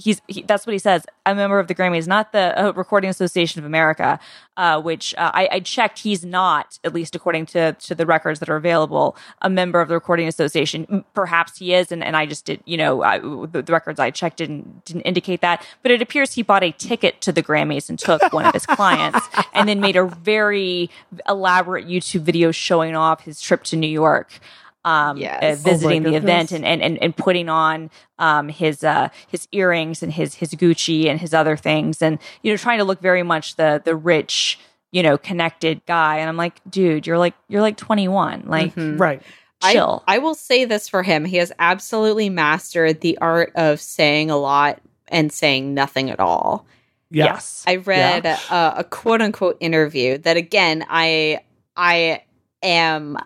[0.00, 1.04] he's he, that's what he says.
[1.26, 4.18] A member of the Grammys, not the uh, Recording Association of America,
[4.56, 6.00] uh, which uh, I, I, checked.
[6.00, 9.88] He's not, at least according to to the records that are available, a member of
[9.88, 11.04] the Recording Association.
[11.14, 12.62] Perhaps he is, and, and I just did.
[12.64, 15.64] You know, I, the, the, records I checked didn't didn't indicate that.
[15.82, 18.66] But it appears he bought a ticket to the Grammys and took one of his
[18.78, 20.90] clients, and then made a very
[21.28, 24.40] elaborate YouTube video showing off his trip to New York
[24.84, 25.42] um, yes.
[25.42, 29.46] uh, visiting oh the event and, and, and, and putting on um, his uh, his
[29.52, 33.00] earrings and his his Gucci and his other things, and you know, trying to look
[33.00, 34.58] very much the the rich,
[34.90, 36.18] you know, connected guy.
[36.18, 38.96] And I'm like, dude, you're like you're like 21, like mm-hmm.
[38.96, 39.22] right.
[39.62, 40.02] Chill.
[40.06, 44.30] I, I will say this for him: he has absolutely mastered the art of saying
[44.30, 46.64] a lot and saying nothing at all.
[47.10, 48.38] Yes, I read yeah.
[48.50, 51.40] a, a quote unquote interview that again I
[51.76, 52.22] I
[52.62, 53.18] am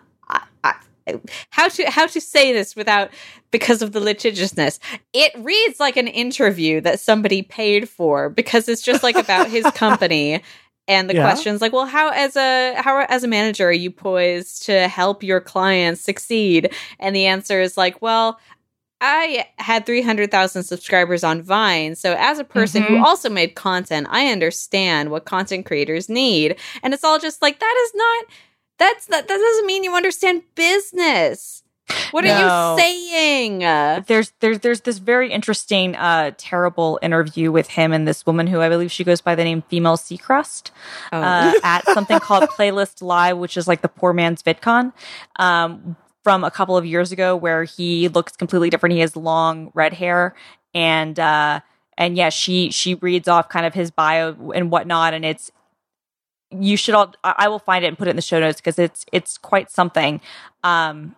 [1.49, 3.11] how to how to say this without
[3.51, 4.79] because of the litigiousness.
[5.13, 9.65] It reads like an interview that somebody paid for because it's just like about his
[9.75, 10.41] company.
[10.87, 11.23] And the yeah.
[11.23, 15.23] question's like, well, how as a how as a manager are you poised to help
[15.23, 16.73] your clients succeed?
[16.99, 18.39] And the answer is like, well,
[19.01, 21.95] I had 300,000 subscribers on Vine.
[21.95, 22.95] So, as a person mm-hmm.
[22.95, 26.57] who also made content, I understand what content creators need.
[26.81, 28.25] And it's all just like, that is not
[28.77, 29.27] that's that.
[29.27, 31.63] That doesn't mean you understand business.
[32.11, 32.31] What no.
[32.31, 33.59] are you saying?
[34.07, 38.61] There's there's there's this very interesting, uh, terrible interview with him and this woman who
[38.61, 40.71] I believe she goes by the name Female Seacrest
[41.13, 41.21] oh.
[41.21, 44.93] uh, at something called Playlist Live, which is like the poor man's VidCon.
[45.37, 48.93] Um, from a couple of years ago, where he looks completely different.
[48.93, 50.33] He has long red hair,
[50.73, 51.59] and uh,
[51.99, 55.51] and yeah, she she reads off kind of his bio and whatnot, and it's
[56.59, 58.79] you should all I will find it and put it in the show notes because
[58.79, 60.21] it's it's quite something.
[60.63, 61.15] Um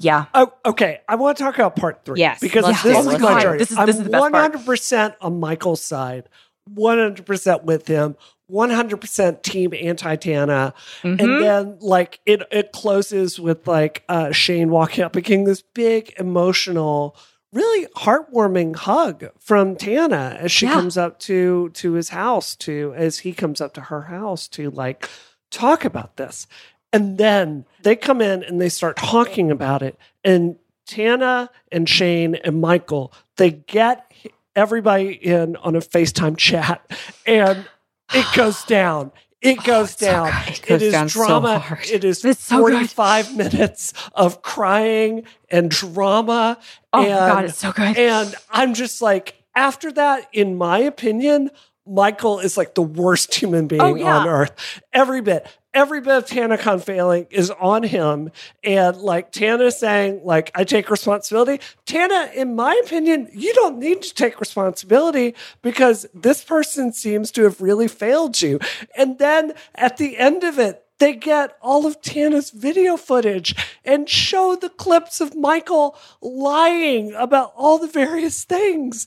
[0.00, 0.26] yeah.
[0.34, 1.00] Oh, okay.
[1.08, 2.20] I want to talk about part three.
[2.20, 2.40] Yes.
[2.40, 3.58] Because this is my journey.
[3.58, 6.28] This is, this I'm 100% on Michael's side,
[6.72, 8.16] 100% with him,
[8.50, 10.74] 100% team anti-Tana.
[11.02, 11.20] Mm-hmm.
[11.20, 15.62] And then, like, it, it closes with, like, uh, Shane walking up and getting this
[15.62, 17.16] big emotional
[17.52, 20.74] really heartwarming hug from Tana as she yeah.
[20.74, 24.70] comes up to to his house to as he comes up to her house to
[24.70, 25.08] like
[25.50, 26.46] talk about this.
[26.92, 32.34] And then they come in and they start talking about it and Tana and Shane
[32.36, 34.10] and Michael they get
[34.56, 36.90] everybody in on a FaceTime chat
[37.26, 37.66] and
[38.12, 39.12] it goes down
[39.44, 40.32] Oh, it goes oh, down.
[40.32, 41.64] So it, goes it is down drama.
[41.84, 46.58] So it is it's 45 so minutes of crying and drama.
[46.92, 47.96] Oh and, God, it's so good.
[47.96, 51.50] And I'm just like, after that, in my opinion,
[51.86, 54.18] Michael is like the worst human oh, being oh, yeah.
[54.18, 54.82] on earth.
[54.92, 55.46] Every bit
[55.78, 58.32] every bit of TanaCon failing is on him.
[58.64, 61.60] And like Tana saying, like, I take responsibility.
[61.86, 67.44] Tana, in my opinion, you don't need to take responsibility because this person seems to
[67.44, 68.58] have really failed you.
[68.96, 73.54] And then at the end of it, they get all of Tana's video footage
[73.84, 79.06] and show the clips of Michael lying about all the various things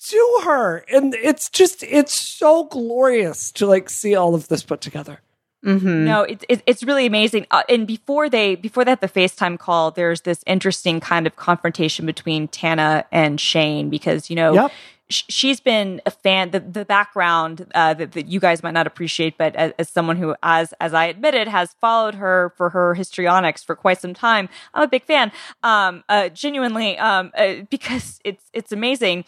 [0.00, 0.84] to her.
[0.92, 5.22] And it's just, it's so glorious to like see all of this put together.
[5.64, 6.04] Mm-hmm.
[6.04, 7.46] No, it's it, it's really amazing.
[7.50, 11.36] Uh, and before they before they had the FaceTime call, there's this interesting kind of
[11.36, 14.72] confrontation between Tana and Shane because you know yep.
[15.10, 16.52] sh- she's been a fan.
[16.52, 20.16] The the background uh, that, that, you guys might not appreciate, but as, as, someone
[20.16, 24.48] who, as as I admitted, has followed her for her histrionics for quite some time,
[24.72, 25.30] I'm a big fan.
[25.62, 29.26] Um, uh, genuinely, um, uh, because it's it's amazing.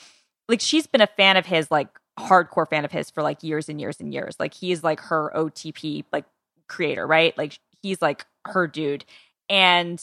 [0.49, 1.89] Like she's been a fan of his like
[2.19, 4.37] hardcore fan of his for like years and years and years.
[4.39, 6.25] Like he's like her OTP like
[6.69, 7.37] creator, right?
[7.37, 9.05] Like he's like her dude.
[9.49, 10.03] And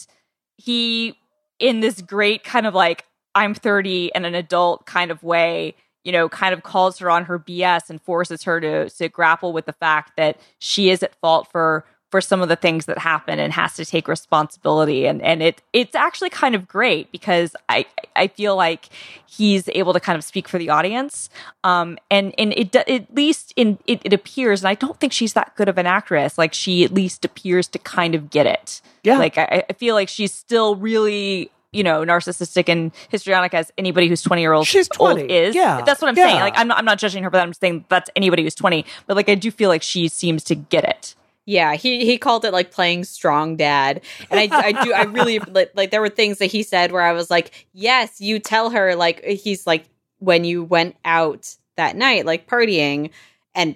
[0.58, 1.18] he
[1.60, 3.06] in this great kind of like
[3.36, 7.26] I'm 30 and an adult kind of way, you know, kind of calls her on
[7.26, 11.16] her BS and forces her to to grapple with the fact that she is at
[11.16, 15.22] fault for for some of the things that happen and has to take responsibility and
[15.22, 17.86] and it it's actually kind of great because I
[18.16, 18.90] I feel like
[19.28, 21.30] he's able to kind of speak for the audience
[21.64, 25.34] um and and it at least in it, it appears and I don't think she's
[25.34, 28.82] that good of an actress like she at least appears to kind of get it
[29.04, 33.72] yeah like I, I feel like she's still really you know, narcissistic and histrionic as
[33.78, 35.22] anybody who's 20 year old She's 20.
[35.22, 35.54] Old is.
[35.54, 35.84] Yeah.
[35.86, 36.26] That's what I'm yeah.
[36.28, 36.40] saying.
[36.40, 38.86] Like, I'm not, I'm not judging her, but I'm saying that's anybody who's 20.
[39.06, 41.14] But like, I do feel like she seems to get it.
[41.50, 45.40] Yeah, he he called it like playing strong dad, and I I do I really
[45.48, 48.70] like, like there were things that he said where I was like, yes, you tell
[48.70, 49.86] her like he's like
[50.20, 53.10] when you went out that night like partying,
[53.56, 53.76] and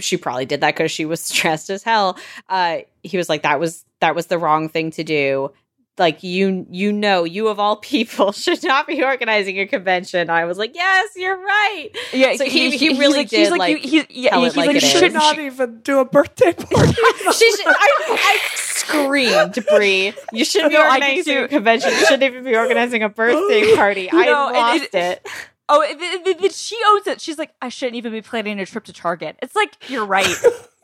[0.00, 2.18] she probably did that because she was stressed as hell.
[2.48, 5.52] Uh, he was like that was that was the wrong thing to do.
[5.98, 10.46] Like you you know you of all people should not be organizing a convention i
[10.46, 13.58] was like yes you're right Yeah, So he- he he's really like, did, he's like,
[13.58, 14.90] like, you- he- yeah, it he's like like, it is.
[14.90, 16.92] should should not even do a birthday party.
[17.34, 20.12] she should, I, I screamed, Brie.
[20.32, 21.90] You shouldn't be No, I organizing a convention.
[21.90, 24.08] You shouldn't even be organizing a birthday party.
[24.12, 25.28] I know, lost it- it.
[25.68, 27.20] Oh, then- then- then she owns it.
[27.20, 29.36] She's like, I shouldn't even be planning a trip to Target.
[29.42, 30.26] It's like you're right.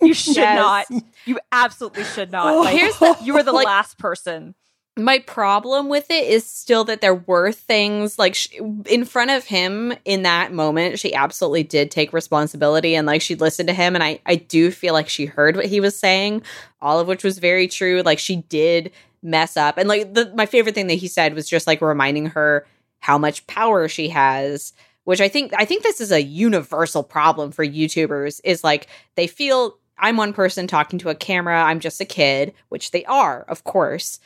[0.01, 0.89] You should Yes.
[0.91, 1.03] not.
[1.27, 2.47] You absolutely should not.
[2.55, 2.61] Oh.
[2.61, 4.55] Like, Here's the- you are the last person.
[4.99, 8.49] My problem with it is still that there were things like sh-
[8.87, 10.99] in front of him in that moment.
[10.99, 13.95] She absolutely did take responsibility and like she listened to him.
[13.95, 16.43] And I, I do feel like she heard what he was saying,
[16.83, 18.03] all of which was very true.
[18.05, 18.91] Like she did
[19.23, 19.79] mess up.
[19.79, 22.67] And like the, my favorite thing that he said was just like reminding her
[23.01, 24.73] how much power she has
[25.05, 29.27] which i think i think this is a universal problem for youtubers is like they
[29.27, 33.43] feel i'm one person talking to a camera i'm just a kid which they are
[33.49, 34.21] of course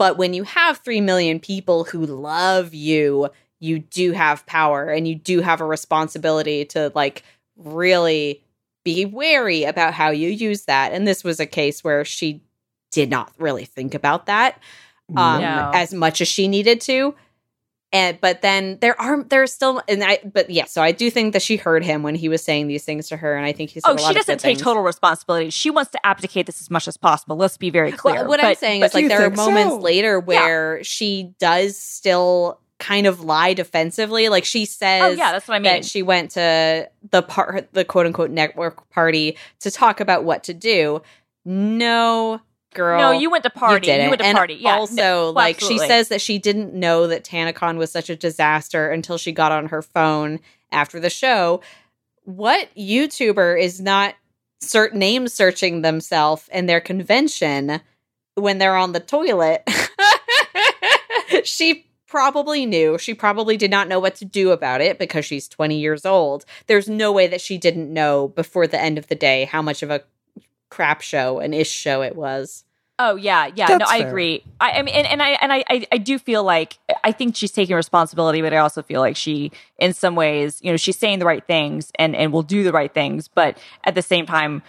[0.00, 3.28] but when you have 3 million people who love you
[3.58, 7.22] you do have power and you do have a responsibility to like
[7.56, 8.42] really
[8.82, 12.40] be wary about how you use that and this was a case where she
[12.90, 14.58] did not really think about that
[15.16, 15.70] um, No.
[15.74, 17.14] as much as she needed to.
[17.92, 21.32] And but then there are there's still and I but yeah so I do think
[21.32, 23.70] that she heard him when he was saying these things to her and I think
[23.70, 24.62] he's Oh, a lot she doesn't good take things.
[24.62, 25.50] total responsibility.
[25.50, 27.36] She wants to abdicate this as much as possible.
[27.36, 28.14] Let's be very clear.
[28.16, 29.78] Well, what I'm saying is like there are moments so?
[29.78, 35.46] later where she does still kind of lie defensively like she says oh yeah, that's
[35.46, 35.64] what I mean.
[35.64, 40.44] that she went to the part the quote unquote network party to talk about what
[40.44, 41.02] to do
[41.44, 42.40] no
[42.74, 43.86] girl no, you went to party.
[43.86, 44.10] You, didn't.
[44.10, 44.54] went to and party.
[44.54, 44.76] Yeah.
[44.76, 48.90] Also, no, like she says that she didn't know that TanaCon was such a disaster
[48.90, 50.40] until she got on her phone
[50.72, 51.60] after the show.
[52.24, 54.14] What YouTuber is not
[54.62, 57.80] cert- name searching themselves and their convention
[58.34, 59.68] when they're on the toilet?
[61.44, 62.98] she probably knew.
[62.98, 66.44] She probably did not know what to do about it because she's 20 years old.
[66.66, 69.82] There's no way that she didn't know before the end of the day how much
[69.82, 70.02] of a
[70.70, 72.64] crap show, an ish show it was.
[73.02, 73.66] Oh yeah, yeah.
[73.78, 74.08] no, I fair.
[74.08, 74.44] agree.
[74.60, 77.34] I, I mean, and, and I and I, I I do feel like I think
[77.34, 80.98] she's taking responsibility, but I also feel like she, in some ways, you know, she's
[80.98, 84.26] saying the right things and and will do the right things, but at the same
[84.26, 84.62] time,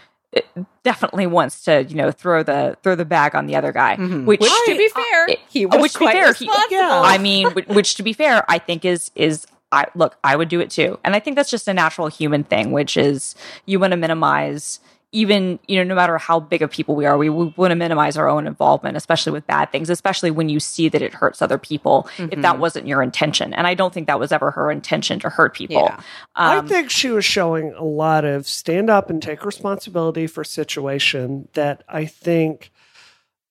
[0.84, 3.98] definitely wants to, you know, throw the throw the bag on the other guy.
[3.98, 4.26] Mhm.
[4.26, 6.78] Which, Which, to be fair, it- he was which to be quite fair, he- responsible.
[6.78, 7.02] Yeah.
[7.04, 10.50] I mean, wh- which to be fair, I think is is I look, I would
[10.50, 13.36] do it too, and I think that's just a natural human thing, which is
[13.66, 14.80] you want to minimize.
[15.14, 17.76] Even you know, no matter how big of people we are, we, we want to
[17.76, 21.42] minimize our own involvement, especially with bad things, especially when you see that it hurts
[21.42, 22.08] other people.
[22.18, 22.60] If that Mhm.
[22.60, 25.84] wasn't your intention, and I don't think that was ever her intention to hurt people.
[25.84, 26.00] Yeah.
[26.36, 30.44] I Um, think she was showing a lot of stand up and take responsibility for
[30.46, 32.72] situation that I think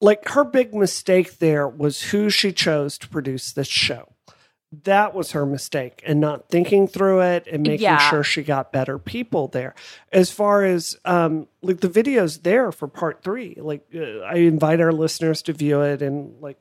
[0.01, 4.09] like her big mistake there was who she chose to produce this show.
[4.85, 7.99] That was her mistake and not thinking through it and making Yeah.
[8.11, 9.75] sure she got better people there.
[10.13, 14.81] As far as um like the videos there for part 3, like uh, I invite
[14.81, 16.57] our listeners to view it and like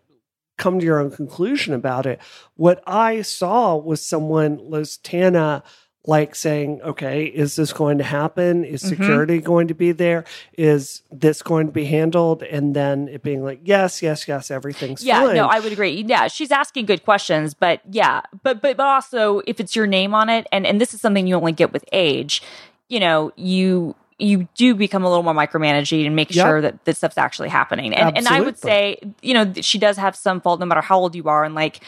[0.58, 2.20] come to your own conclusion about it.
[2.56, 5.64] What I saw was someone, Liz Tana,
[6.10, 8.64] like saying, okay, is this going to happen?
[8.66, 8.88] Is Mhm.
[8.90, 10.24] security going to be there?
[10.58, 12.42] Is this going to be handled?
[12.44, 15.36] And then it being like, yes, yes, yes, everything's yeah fine.
[15.36, 19.42] no i would agree yeah she's asking good questions but yeah but but but also
[19.52, 21.86] if it's your name on it and and this is something you only get with
[21.92, 22.42] age
[22.90, 26.46] you know you you do become a little more micromanaging and make Yep.
[26.46, 29.96] sure that this stuff's actually happening and and i would say you know she does
[29.98, 31.80] have some fault no matter how old you are and like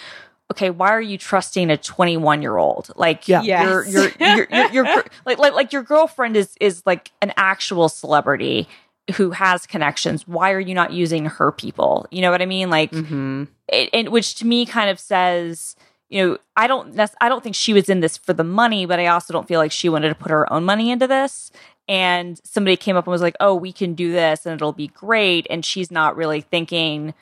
[0.52, 3.42] okay why are you trusting a 21 year old like Yeah.
[3.42, 3.64] Yes.
[3.66, 7.34] your your your, your, your gr- like, like like your girlfriend is is like an
[7.38, 8.68] actual celebrity
[9.16, 12.70] who has connections why are you not using her people you know what i mean
[12.70, 13.44] like Mm-hmm.
[13.68, 15.76] it, it, which to me kind of says,
[16.10, 19.00] you know, I don't, I don't think she was in this for the money, but
[19.00, 21.52] I also don't feel like she wanted to put her own money into this.
[21.88, 24.88] And somebody came up and was like, "Oh, we can do this, and it'll be
[24.90, 27.14] great," and she's not really thinking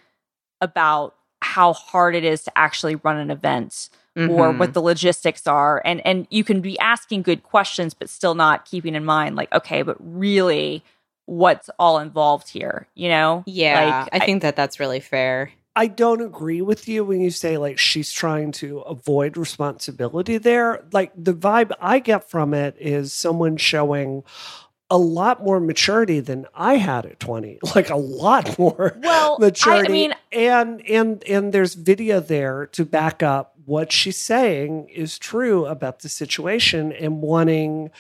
[0.60, 4.58] about how hard it is to actually run an event or Mhm.
[4.60, 8.66] what the logistics are and and you can be asking good questions but still not
[8.66, 10.84] keeping in mind like okay but really
[11.26, 15.52] what's all involved here you know Yeah, Like, I think that that's really fair.
[15.76, 20.84] I don't agree with you when you say like she's trying to avoid responsibility there.
[20.92, 24.24] Like the vibe I get from it is someone showing
[24.90, 27.60] a lot more maturity than I had at 20.
[27.76, 29.82] Like a lot more well maturity.
[29.82, 34.90] I, I mean and and and there's video there to back up what she's saying
[34.90, 37.92] is true about the situation and wanting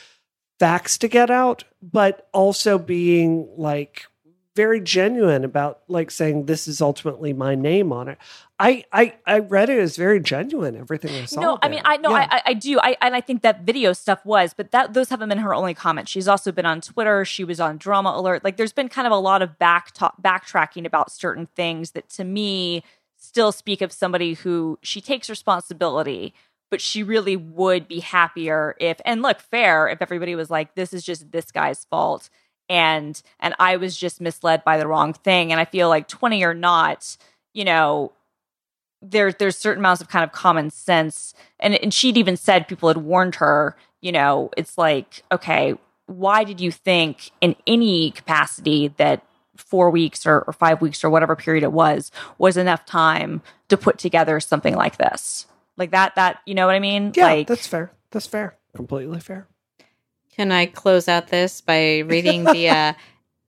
[0.57, 4.07] facts to get out, but also being like
[4.55, 8.17] very genuine about like saying this is ultimately my name on it.
[8.61, 10.75] I I, I read it as very genuine.
[10.75, 11.39] Everything I saw.
[11.39, 12.27] No, I mean, I know, Yeah.
[12.29, 15.29] I, I do, I and I think that video stuff was, but that those haven't
[15.29, 16.11] been her only comments.
[16.11, 17.23] She's also been on Twitter.
[17.23, 18.43] She was on Drama Alert.
[18.43, 22.09] Like, there's been kind of a lot of back talk, backtracking about certain things that,
[22.09, 22.83] to me,
[23.17, 26.33] still speak of somebody who she takes responsibility,
[26.69, 28.99] but she really would be happier if.
[29.05, 32.29] And look, fair if everybody was like, "This is just this guy's fault,"
[32.67, 35.53] and and I was just misled by the wrong thing.
[35.53, 37.15] And I feel like twenty or not,
[37.53, 38.11] you know,
[39.01, 42.89] there there's certain amounts of kind of common sense and and she'd even said people
[42.89, 45.75] had warned her you know it's like okay
[46.07, 49.23] why did you think in any capacity that
[49.55, 53.77] four weeks or, or five weeks or whatever period it was was enough time to
[53.77, 55.45] put together something like this
[55.77, 57.91] like that that you know what i mean yeah, like that's fair.
[58.11, 58.55] That's fair.
[58.75, 59.47] Completely fair.
[60.35, 62.93] Can I close out this by reading the uh,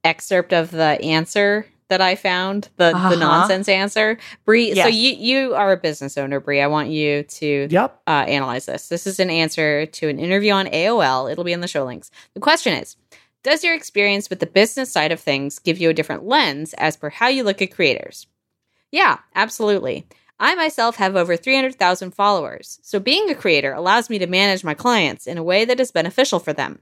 [0.03, 3.09] excerpt of the answer that I found, the Uh-huh.
[3.11, 4.17] the nonsense answer?
[4.45, 6.59] Brie, so you you are a business owner, Brie.
[6.61, 8.01] I want you to Yep.
[8.07, 8.87] uh, analyze this.
[8.89, 11.31] This is an answer to an interview on AOL.
[11.31, 12.09] It'll be in the show links.
[12.33, 12.95] The question is
[13.43, 16.95] Does your experience with the business side of things give you a different lens as
[16.97, 18.27] per how you look at creators?
[18.91, 20.05] Yeah, absolutely.
[20.39, 24.73] I myself have over 300,000 followers, so being a creator allows me to manage my
[24.73, 26.79] clients in a way that is beneficial for them.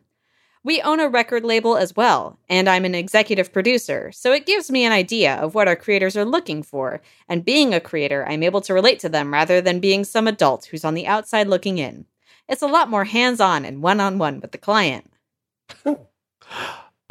[0.64, 4.70] We own a record label as well, and I'm an executive producer, so it gives
[4.70, 7.02] me an idea of what our creators are looking for.
[7.30, 10.66] And being a creator, I'm able to relate to them rather than being some adult
[10.66, 12.06] who's on the outside looking in.
[12.50, 15.10] It's a lot more hands on and one on one with the client.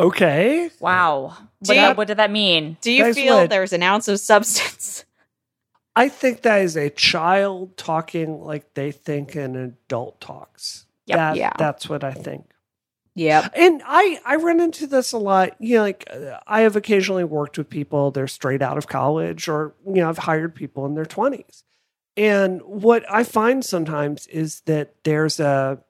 [0.00, 0.70] Okay.
[0.78, 3.50] wow Do what, you- that- what did that mean Do you Guys, feel what?
[3.50, 5.04] there's an ounce of substance?
[5.96, 10.86] I think that is a child talking like they think an adult talks.
[11.06, 11.16] Yep.
[11.16, 11.52] That- Yeah.
[11.58, 12.52] That's what I think.
[13.18, 13.52] Yep.
[13.56, 15.56] And I I run into this a lot.
[15.58, 18.12] You know, like uh, I have occasionally worked with people.
[18.12, 21.64] They're straight out of college, or you know, I've hired people in their twenties.
[22.16, 25.80] And what I find sometimes is that there's a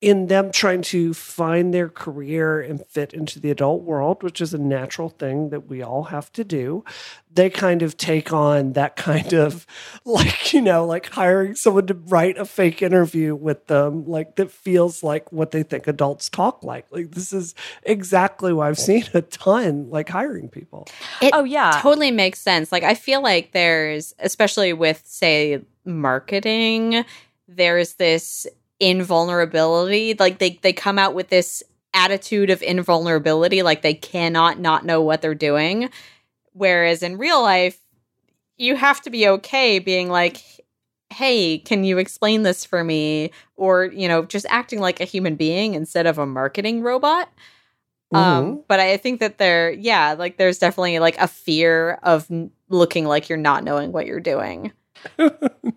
[0.00, 4.54] in them trying to find their career and fit into the adult world, which is
[4.54, 6.84] a natural thing that we all have to do.
[7.32, 9.66] They kind of take on that kind of
[10.04, 14.52] like, you know, like hiring someone to write a fake interview with them, like that
[14.52, 16.86] feels like what they think adults talk like.
[16.92, 20.86] Like, this is exactly why I've seen a ton like hiring people.
[21.20, 22.70] It oh yeah totally makes sense.
[22.70, 27.04] Like I feel like there's especially with say marketing,
[27.48, 28.46] there's this
[28.80, 30.14] invulnerability.
[30.18, 31.62] Like they they come out with this
[31.94, 35.90] attitude of invulnerability like they cannot not know what they're doing.
[36.52, 37.78] Whereas in real life,
[38.56, 40.42] you have to be okay being like
[41.10, 43.30] hey, can you explain this for me?
[43.56, 47.30] Or, you know, just acting like a human being instead of a marketing robot.
[48.12, 52.30] Um, but I think that there, yeah, like there's definitely like a fear of
[52.70, 54.72] looking like you're not knowing what you're doing.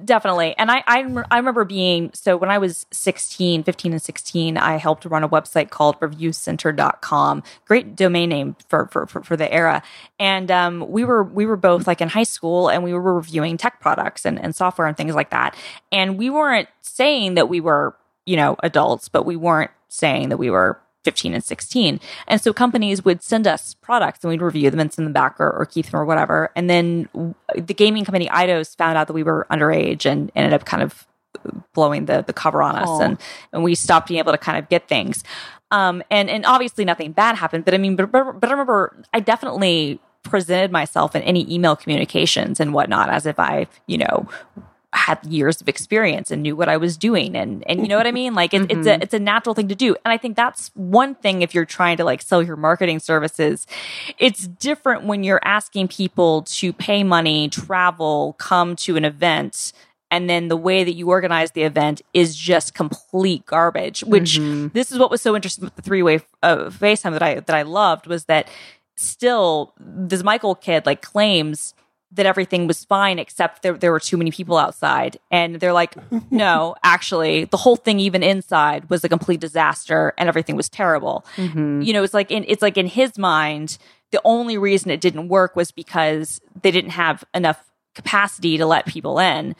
[0.03, 0.55] Definitely.
[0.57, 4.77] And I, I I remember being so when i was 16 15 and 16 i
[4.77, 9.83] helped run a website called reviewcenter.com great domain name for for, for, for the era.
[10.19, 13.57] And um, we were we were both like in high school and we were reviewing
[13.57, 15.55] tech products and, and software and things like that.
[15.91, 17.95] And we weren't saying that we were
[18.25, 21.99] you know adults but we weren't saying that we were 15 and 16.
[22.27, 25.39] And so companies would send us products and we'd review them and send them back
[25.39, 26.51] or, or keep them or whatever.
[26.55, 27.09] And then
[27.55, 31.07] the gaming company Eidos found out that we were underage and ended up kind of
[31.73, 33.01] blowing the, the cover on us.
[33.01, 33.17] And,
[33.51, 35.23] and we stopped being able to kind of get things.
[35.71, 38.95] Um, and, and obviously nothing bad happened, but I mean, but, but, but I remember
[39.13, 44.27] I definitely presented myself in any email communications and whatnot as if I, you know,
[44.93, 47.35] had years of experience and knew what I was doing.
[47.35, 48.33] And and you know what I mean?
[48.35, 49.95] Like it, it's a it's a natural thing to do.
[50.03, 53.67] And I think that's one thing if you're trying to like sell your marketing services.
[54.17, 59.71] It's different when you're asking people to pay money travel come to an event
[60.13, 64.73] and then the way that you organize the event is just complete garbage which Mhm.
[64.73, 67.61] this is what was so interesting with the three-way uh, FaceTime that I that I
[67.61, 68.49] loved was that
[68.95, 71.73] still this Michael kid like claims
[72.13, 75.17] that everything was fine except there there were too many people outside.
[75.31, 75.95] And they're like
[76.31, 81.25] no actually the whole thing even inside was a complete disaster and everything was terrible.
[81.37, 81.85] Mhm.
[81.85, 83.77] you know it's like in it's like in his mind
[84.11, 87.63] the only reason it didn't work was because they didn't have enough
[87.95, 89.55] capacity to let people in.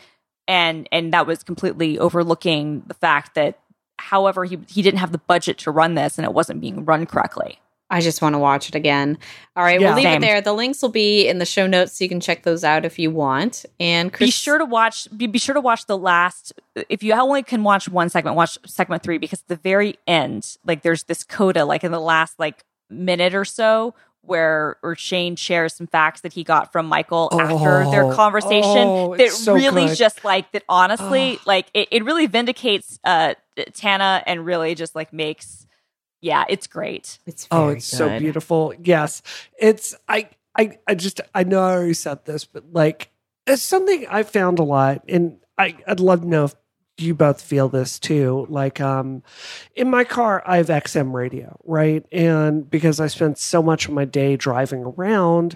[0.47, 3.59] And and that was completely overlooking the fact that
[3.97, 7.05] however he he didn't have the budget to run this and it wasn't being run
[7.05, 7.59] correctly
[7.91, 9.17] I just want to watch it again.
[9.55, 9.87] All right, Yeah.
[9.89, 10.23] we'll leave Same.
[10.23, 10.41] it there.
[10.41, 12.97] The links will be in the show notes so you can check those out if
[12.97, 13.65] you want.
[13.79, 16.53] And Chris, be sure to watch be, be sure to watch the last
[16.89, 20.57] if you only can watch one segment watch segment three because at the very end
[20.65, 25.35] like there's this coda like in the last like minute or so where where Shane
[25.35, 29.53] shares some facts that he got from Michael after their Oh, conversation oh, that so
[29.53, 29.97] really good.
[29.97, 31.43] just like that honestly Oh.
[31.45, 33.33] like it, it really vindicates uh
[33.73, 35.60] Tana and really just like makes
[36.21, 38.73] yeah it's great It's Oh, very it's so beautiful.
[38.81, 39.21] Yes.
[39.59, 43.09] It's I I I just I know I already said this, but like
[43.47, 46.55] it's something I found a lot and I, I'd love to know if
[46.97, 48.45] you both feel this too.
[48.49, 49.23] Like um
[49.75, 52.05] in my car I have XM radio, right?
[52.11, 55.55] And because I spend so much of my day driving around,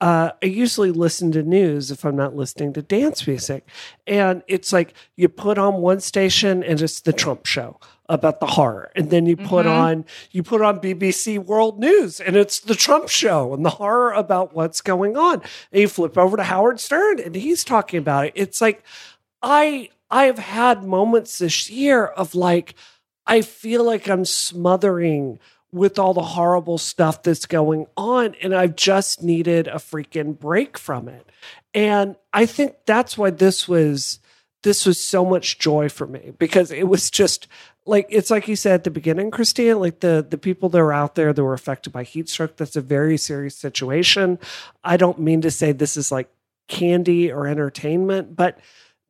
[0.00, 3.66] uh, I usually listen to news if I'm not listening to dance music.
[4.06, 8.46] And it's like you put on one station and it's the Trump show about the
[8.46, 8.90] horror.
[8.94, 9.70] And then you put Mhm.
[9.78, 14.12] on you put on BBC World News and it's the Trump show and the horror
[14.12, 15.40] about what's going on.
[15.72, 18.32] And you flip over to Howard Stern and he's talking about it.
[18.34, 18.82] It's like
[19.42, 22.74] I I have had moments this year of like
[23.26, 25.38] I feel like I'm smothering
[25.72, 30.78] with all the horrible stuff that's going on and I've just needed a freaking break
[30.78, 31.28] from it.
[31.72, 34.20] And I think that's why this was
[34.62, 37.48] this was so much joy for me because it was just
[37.86, 40.92] like it's like you said at the beginning, Christina, like the the people that are
[40.92, 44.38] out there that were affected by heat stroke, that's a very serious situation.
[44.82, 46.28] I don't mean to say this is like
[46.68, 48.58] candy or entertainment, but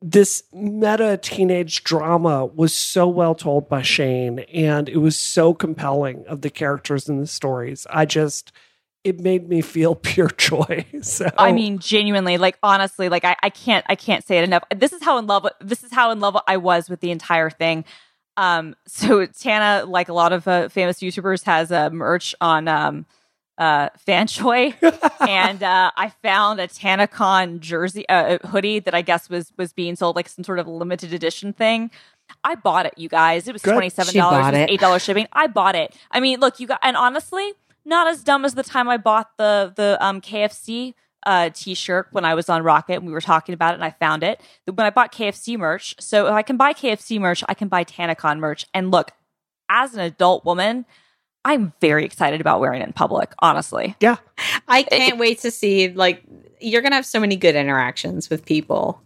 [0.01, 6.25] this meta teenage drama was so well told by Shane and it was so compelling
[6.27, 7.87] of the characters and the stories.
[7.89, 8.51] I just
[9.05, 10.85] it made me feel pure joy.
[11.01, 14.63] So I mean, genuinely, like honestly, like I, I can't, I can't say it enough.
[14.75, 17.49] This is how in love, this is how in love I was with the entire
[17.49, 17.85] thing.
[18.37, 23.05] Um, so Tana, like a lot of uh, famous YouTubers, has a merch on um,
[23.57, 24.73] uh, Fanjoy,
[25.27, 29.95] and uh, I found a TanaCon jersey uh, hoodie that I guess was was being
[29.95, 31.91] sold like some sort of limited edition thing.
[32.43, 33.47] I bought it, you guys.
[33.47, 33.73] It was Good.
[33.73, 35.27] twenty seven dollars, eight dollars shipping.
[35.31, 35.95] I bought it.
[36.11, 37.53] I mean, look, you got, and honestly,
[37.85, 40.95] not as dumb as the time I bought the the um, KFC
[41.25, 43.91] uh, t-shirt when I was on Rocket and we were talking about it and I
[43.91, 44.39] found it.
[44.65, 47.83] When I bought KFC merch, so if I can buy KFC merch, I can buy
[47.83, 48.65] TanaCon merch.
[48.73, 49.11] And look,
[49.69, 50.85] as an adult woman,
[51.43, 53.95] I'm very excited about wearing it in public, honestly.
[53.99, 54.17] yeah.
[54.67, 56.23] I can't wait to see like
[56.59, 59.01] you're gonna have so many good interactions with people.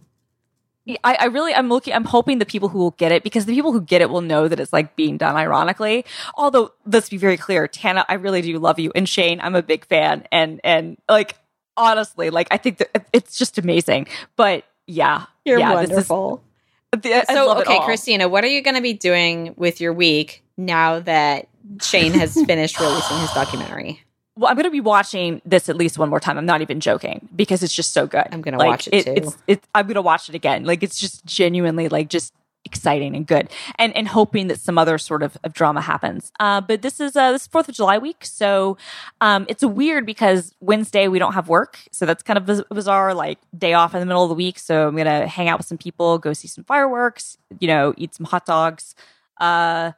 [1.04, 3.54] I, I really I'm looking I'm hoping the people who will get it because the
[3.54, 6.04] people who get it will know that it's like being done ironically.
[6.34, 8.90] Although let's be very clear, Tana, I really do love you.
[8.94, 11.36] And Shane, I'm a big fan and and like
[11.76, 14.06] honestly, like I think that it's just amazing.
[14.36, 15.26] But yeah.
[15.44, 16.42] You're yeah, this is- wonderful.
[17.32, 17.78] So okay.
[17.84, 21.48] Christina, what are you gonna be doing with your week now that
[21.80, 24.02] Shane has finished releasing his documentary?
[24.36, 26.38] Well, I'm going to be watching this at least one more time.
[26.38, 28.24] I'm not even joking because it's just so good.
[28.32, 29.12] I'm gonna Like, watch it, too.
[29.14, 30.64] It's, it's, I'm going to watch it again.
[30.64, 32.32] Like it's just genuinely like just
[32.64, 36.32] exciting and good, and and hoping that some other sort of, of drama happens.
[36.40, 38.76] Uh, but this is uh, this Fourth of July week, so
[39.20, 43.14] um, it's weird because Wednesday we don't have work, so that's kind of biz- bizarre.
[43.14, 45.66] Like day off in the middle of the week, so I'm gonna hang out with
[45.66, 48.94] some people, go see some fireworks, you know, eat some hot dogs.
[49.38, 49.92] Uh,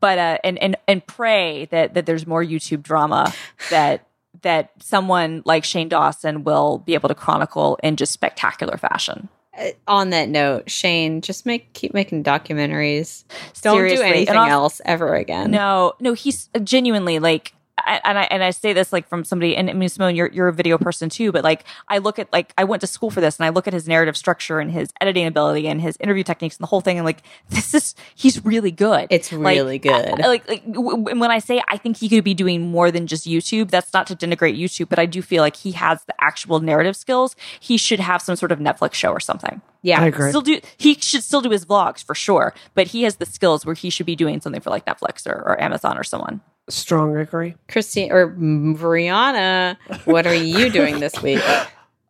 [0.00, 3.32] but uh and and and pray that that there's more YouTube drama
[3.70, 4.06] that
[4.42, 9.28] that someone like Shane Dawson will be able to chronicle in just spectacular fashion.
[9.58, 13.24] Uh, on that note, Shane, just make keep making documentaries.
[13.62, 13.96] Don't Seriously.
[13.96, 15.50] do anything else ever again.
[15.50, 17.54] No, no, he's genuinely like
[17.86, 20.48] and I and I say this like from somebody and I mean Simone, you're you're
[20.48, 23.20] a video person too, but like I look at like I went to school for
[23.20, 26.22] this and I look at his narrative structure and his editing ability and his interview
[26.22, 29.08] techniques and the whole thing and like this is he's really good.
[29.10, 29.92] It's Like, really good.
[30.20, 32.90] I- like, like w- w- when I say I think he could be doing more
[32.90, 36.02] than just YouTube, that's not to denigrate YouTube, but I do feel like he has
[36.04, 37.36] the actual narrative skills.
[37.60, 39.60] He should have some sort of Netflix show or something.
[39.86, 40.00] Yeah.
[40.00, 40.30] I agree.
[40.30, 43.64] Still do he should still do his vlogs for sure, but he has the skills
[43.64, 46.40] where he should be doing something for like Netflix or, or Amazon or someone.
[46.68, 47.54] Strong agree.
[47.68, 51.42] Christine or Brianna, what are you doing this week?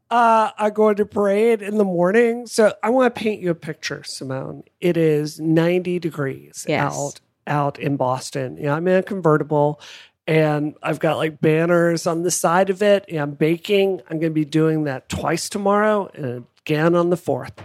[0.08, 2.46] Uh, I go to parade in the morning.
[2.46, 4.62] So I want to paint you a picture, Simone.
[4.80, 6.94] It is 90 degrees Yes.
[6.96, 8.56] out out in Boston.
[8.56, 9.80] Yeah, I'm in a convertible
[10.26, 13.04] and I've got like banners on the side of it.
[13.08, 14.00] And I'm baking.
[14.08, 17.58] I'm going to be doing that twice tomorrow and again on the 4th.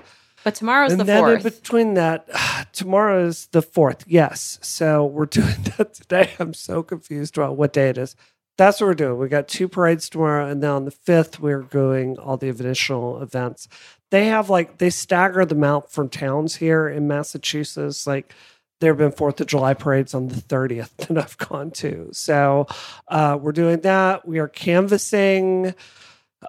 [0.44, 1.61] But tomorrow's and the then in fourth.
[1.61, 2.28] between that,
[2.73, 4.03] tomorrow is the 4th.
[4.07, 4.60] Yes.
[4.61, 6.32] So we're doing that today.
[6.40, 8.15] I'm so confused about what day it is.
[8.57, 9.18] That's what we're doing.
[9.18, 13.22] We got two parades tomorrow, and then on the fifth, we're doing all the additional
[13.22, 13.68] events.
[14.11, 18.06] They have like they stagger them out from towns here in Massachusetts.
[18.06, 18.36] Like
[18.80, 22.10] there have been Fourth of July parades on the thirtieth that I've gone to.
[22.11, 22.68] So
[23.07, 24.28] uh, we're doing that.
[24.28, 25.73] We are canvassing.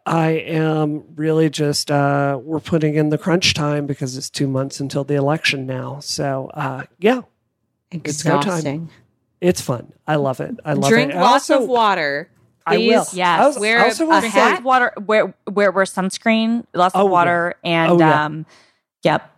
[0.07, 4.81] I am really just uh, we're putting in the crunch time because it's two months
[4.81, 6.01] until the election now.
[6.01, 7.23] So uh, yeah,
[7.91, 8.89] it's go time.
[9.41, 9.93] It's fun.
[10.07, 10.57] I love it.
[10.65, 11.13] I love Drink it.
[11.15, 12.31] Drink lots also, of water
[12.65, 13.05] I will.
[13.05, 13.15] Please.
[13.15, 13.41] Yes.
[13.41, 14.51] I, was, Wear I also a will Drink say, hat.
[14.53, 14.93] lots water.
[15.05, 16.65] Wear wear wear sunscreen.
[16.75, 17.11] Lots Oh, of yeah.
[17.11, 18.25] water and Oh, yeah.
[18.25, 18.47] um,
[19.03, 19.31] yep.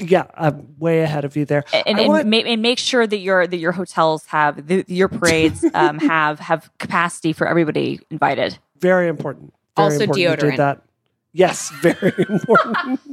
[0.00, 1.64] yeah, I'm way ahead of you there.
[1.72, 5.08] And, and, want- ma- and make sure that your that your hotels have the, your
[5.08, 8.58] parades um, have have capacity for everybody invited.
[8.80, 9.54] Very important.
[9.76, 10.56] Very Also important to do deodorant.
[10.58, 10.82] that.
[11.32, 13.00] Yes, very important.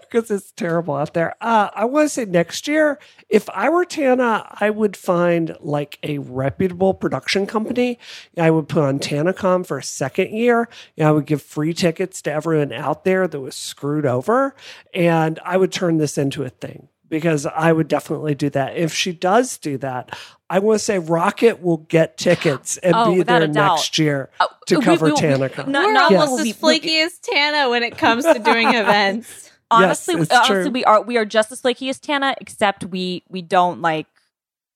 [0.00, 1.34] Because it's terrible out there.
[1.40, 2.98] Uh, I want to say next year,
[3.28, 8.00] if I were Tana, I would find like a reputable production company.
[8.36, 10.68] I would put on TanaCon for a second year.
[11.00, 14.56] I would give free tickets to everyone out there that was screwed over.
[14.92, 18.76] And I would turn this into a thing because I would definitely do that.
[18.76, 20.16] If she does do that,
[20.54, 24.46] I want to say Rocket will get tickets and Oh, be there next year Uh,
[24.66, 25.66] to we- cover we- we- TanaCon.
[25.66, 26.20] not- We're not Yes.
[26.28, 29.50] almost as flaky as Tana when it comes to doing events.
[29.70, 30.70] honestly, it's honestly, true.
[30.70, 34.06] we are we are just as flaky as Tana, except we we don't like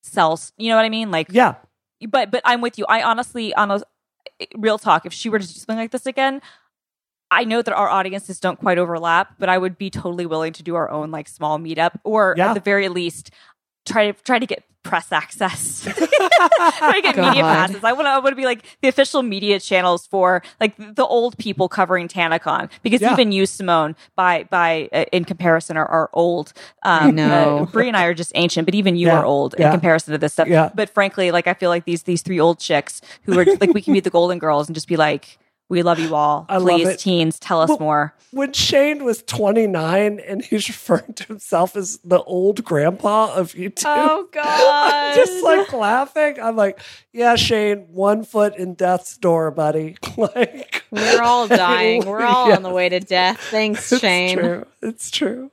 [0.02, 0.40] sell.
[0.56, 1.12] You know what I mean?
[1.12, 1.55] Like, yeah.
[2.09, 2.84] but but I'm with you.
[2.88, 3.80] I honestly, on a
[4.56, 6.42] real talk, if she were to do something like this again.
[7.30, 10.62] I know that our audiences don't quite overlap, but I would be totally willing to
[10.62, 12.48] do our own like small meetup, or Yeah.
[12.48, 13.30] at the very least,
[13.86, 15.82] try to try to get press access.
[15.84, 17.84] try to get media passes.
[17.84, 18.10] I want to.
[18.10, 22.09] I want to be like the official media channels for like the old people covering
[22.09, 23.12] TanaCon because Yeah.
[23.12, 26.52] even you, Simone, by by uh, in comparison, are, are old.
[26.84, 27.59] Um, know.
[27.59, 29.18] uh, Brie and I are just ancient, but even you Yeah.
[29.18, 29.66] are old Yeah.
[29.66, 30.48] in comparison to this stuff.
[30.48, 30.70] Yeah.
[30.74, 33.82] But frankly, like I feel like these these three old chicks who are like we
[33.82, 35.38] can be the Golden Girls and just be like.
[35.70, 36.47] We love you all.
[36.49, 36.99] I love Please, it.
[36.99, 38.15] teens, tell us Well, more.
[38.31, 43.85] When Shane was 29 and he's referring to himself as the old grandpa of YouTube.
[43.86, 44.45] Oh God!
[44.47, 46.40] I'm just like laughing.
[46.40, 46.81] I'm like,
[47.12, 49.97] yeah, Shane, one foot in death's door, buddy.
[50.16, 52.07] like we're all dying.
[52.07, 52.57] We're all Yeah.
[52.57, 53.39] on the way to death.
[53.39, 54.39] Thanks, it's Shane.
[54.39, 54.65] true.
[54.82, 55.51] It's true.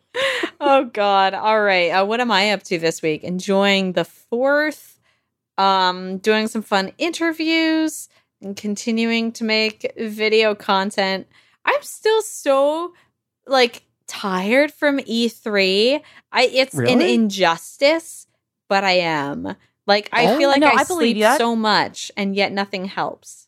[0.61, 4.97] oh god all right uh, what am i up to this week enjoying the fourth
[5.57, 8.07] um doing some fun interviews
[8.45, 11.27] and continuing to make video content
[11.65, 12.93] i'm still so
[13.47, 16.01] like tired from e3
[16.31, 18.27] i it's an injustice
[18.69, 19.55] but i am
[19.87, 20.37] like i Oh.
[20.37, 21.37] feel like No, i, I sleep that.
[21.39, 23.47] so much and yet nothing helps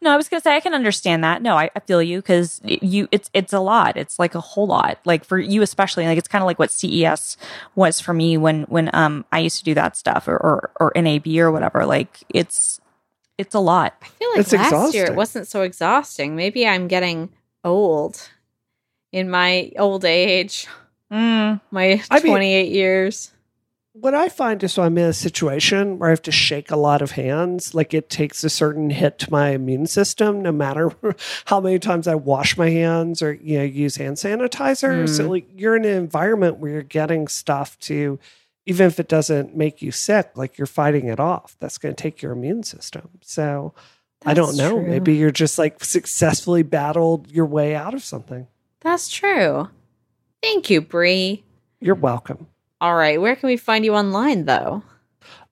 [0.00, 1.42] No, I was gonna say I can understand that.
[1.42, 3.96] No, I, I feel you because you it's it's a lot.
[3.96, 5.00] It's like a whole lot.
[5.04, 7.36] Like for you especially, like it's kind of like what CES
[7.74, 10.92] was for me when when um I used to do that stuff or or, or
[10.94, 11.84] NAB or whatever.
[11.86, 12.80] Like it's
[13.38, 13.94] it's a lot.
[14.02, 16.36] I feel like It's last year it wasn't so exhausting.
[16.36, 17.30] Maybe I'm getting
[17.64, 18.30] old
[19.12, 20.66] in my old age,
[21.12, 21.60] Mm.
[21.70, 23.30] my I mean- 28 years.
[23.92, 26.76] What I find is when I'm in a situation where I have to shake a
[26.76, 30.90] lot of hands, like it takes a certain hit to my immune system, no matter
[31.44, 35.08] how many times I wash my hands or you know use hand sanitizer.
[35.08, 35.30] So Mm.
[35.30, 38.18] like you're in an environment where you're getting stuff to,
[38.66, 41.56] even if it doesn't make you sick, like you're fighting it off.
[41.60, 43.10] That's going to take your immune system.
[43.22, 43.74] So
[44.24, 44.78] I don't know.
[44.78, 44.86] true.
[44.86, 48.46] Maybe you're just like successfully battled your way out of something.
[48.80, 49.68] That's true.
[50.42, 51.44] Thank you, Brie.
[51.80, 52.46] You're welcome.
[52.80, 54.82] All right, where can we find you online though?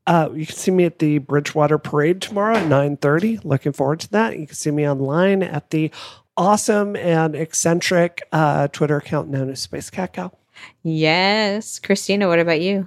[0.06, 3.44] Uh, you can see me at the Bridgewater Parade tomorrow at 9.30.
[3.44, 4.36] Looking forward to that.
[4.39, 5.93] You can see me online at the
[6.36, 10.32] awesome and eccentric uh, Twitter account known as Space Cat Cow.
[10.82, 12.86] Yes, Christina, what about you?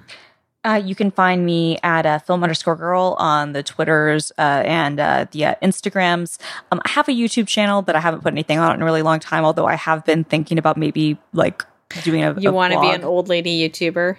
[0.66, 5.00] Uh, you can find me at uh, film underscore girl on the Twitters uh, and
[5.00, 6.40] uh, the uh, Instagrams.
[6.72, 8.86] Um, I have a YouTube channel, but I haven't put anything on it in a
[8.86, 9.46] really long time.
[9.46, 11.64] Although I have been thinking about maybe like
[12.04, 12.34] doing a.
[12.40, 14.18] You want want to be an old lady YouTuber?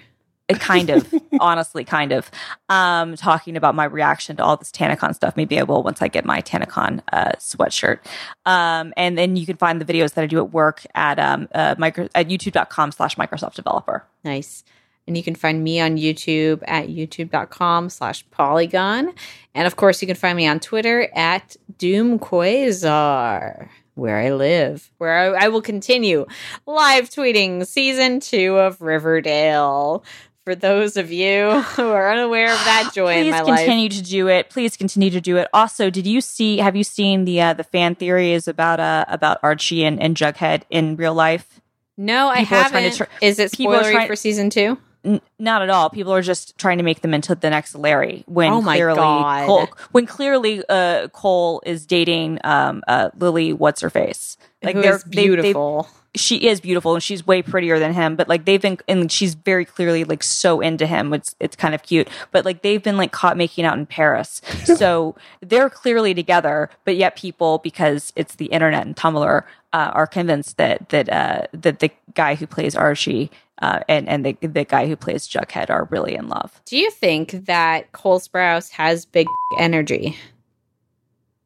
[0.60, 2.30] Kind of honestly kind of
[2.68, 6.08] um talking about my reaction to all this tanacon stuff maybe i will once i
[6.08, 7.98] get my tanacon uh sweatshirt
[8.46, 11.48] um and then you can find the videos that i do at work at um
[11.54, 14.64] uh, micro at youtube.com slash microsoft developer Nice.
[15.06, 19.14] And you can find me on YouTube at youtube.com slash polygon.
[19.54, 25.36] And of course, you can find me on Twitter at Doomquasar, where I live, where
[25.36, 26.26] I, I will continue
[26.66, 30.02] live tweeting season two of Riverdale.
[30.46, 33.46] For those of you who are unaware of that joy in please my life.
[33.46, 36.76] Please continue to do it please continue to do it also did you see have
[36.76, 40.94] you seen the uh the fan theories about uh about archie and, and jughead in
[40.96, 41.60] real life
[41.96, 42.96] No, I People trying haven't.
[42.96, 44.78] tr- Is it spoilery trying- for season two?
[45.04, 45.88] N- not at all.
[45.90, 48.22] People are just trying to make them into the next Larry.
[48.26, 48.96] When Oh clearly.
[48.98, 53.52] Cole, when clearly, uh, Cole is dating um, uh, Lili.
[53.52, 54.36] What's her face?
[54.64, 55.88] Who they're is they- beautiful.
[56.16, 58.16] She is beautiful and she's way prettier than him.
[58.16, 61.12] But like they've been, and she's very clearly like so into him.
[61.12, 62.08] It's it's kind of cute.
[62.32, 66.70] But like they've been like caught making out in Paris, so they're clearly together.
[66.84, 71.46] But yet people, because it's the internet and Tumblr, uh, are convinced that that uh,
[71.52, 73.30] that the guy who plays Archie.
[73.62, 76.60] Uh, and and the the guy who plays Jughead are really in love.
[76.66, 79.26] Do you think that Cole Sprouse has big
[79.58, 80.18] energy?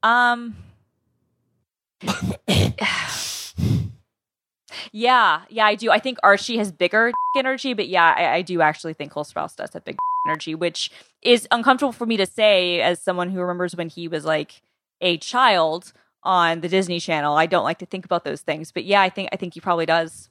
[0.02, 0.56] Um.
[4.92, 5.90] yeah, yeah, I do.
[5.90, 9.56] I think Archie has bigger energy, but yeah, I, I do actually think Cole Sprouse
[9.56, 10.90] does have big energy, which
[11.22, 14.62] is uncomfortable for me to say as someone who remembers when he was like
[15.00, 15.92] a child
[16.22, 17.36] on the Disney Channel.
[17.36, 19.60] I don't like to think about those things, but yeah, I think I think he
[19.60, 20.28] probably does.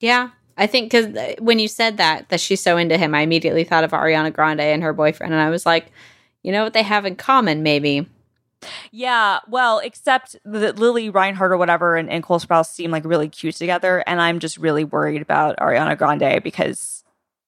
[0.00, 3.20] Yeah, I think because uh, when you said that that she's so into him, I
[3.22, 5.92] immediately thought of Ariana Grande and her boyfriend, and I was like,
[6.42, 8.06] you know what they have in common, maybe.
[8.90, 13.28] Yeah, well, except that Lili Reinhart or whatever and, and Cole Sprouse seem like really
[13.28, 17.02] cute together, and I'm just really worried about Ariana Grande because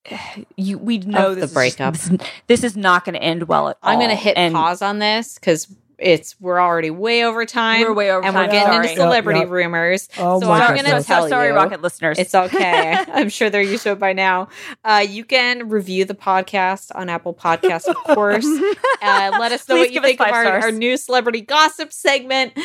[0.56, 1.94] you we know Of the this is- breakup.
[1.94, 2.10] this,
[2.46, 3.92] this is not going to end well at all.
[3.92, 5.66] I'm gonna hit and pause on this because
[6.02, 7.82] it's we're already way over time.
[7.82, 8.28] We're way over time.
[8.28, 8.88] and time, we're getting sorry.
[8.88, 9.52] into celebrity Yep, yep.
[9.52, 10.08] rumors.
[10.18, 10.92] Oh so my I'm goodness.
[10.92, 11.54] gonna tell sorry, you.
[11.54, 12.18] Rocket listeners.
[12.18, 12.96] It's okay.
[13.12, 14.48] I'm sure they're used to it by now.
[14.84, 18.46] Uh, you can review the podcast on Apple Podcasts, of course.
[19.04, 22.56] Uh, let us know Please what you think of our, our new celebrity gossip segment.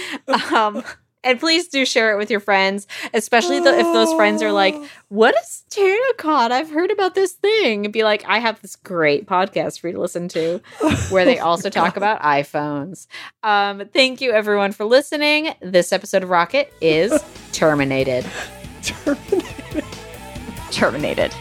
[0.53, 0.83] Um,
[1.27, 4.75] and please do share it with your friends, especially the, if those friends are like,
[5.09, 6.51] "What is Terracot?
[6.51, 9.93] I've heard about this thing." And be like, "I have this great podcast for you
[9.93, 10.61] to listen to,
[11.09, 13.07] where they also talk about iPhones."
[13.43, 15.53] Um, thank you, everyone, for listening.
[15.61, 18.25] This episode of Rocket is terminated.
[18.81, 19.83] terminated.
[20.71, 21.33] terminated.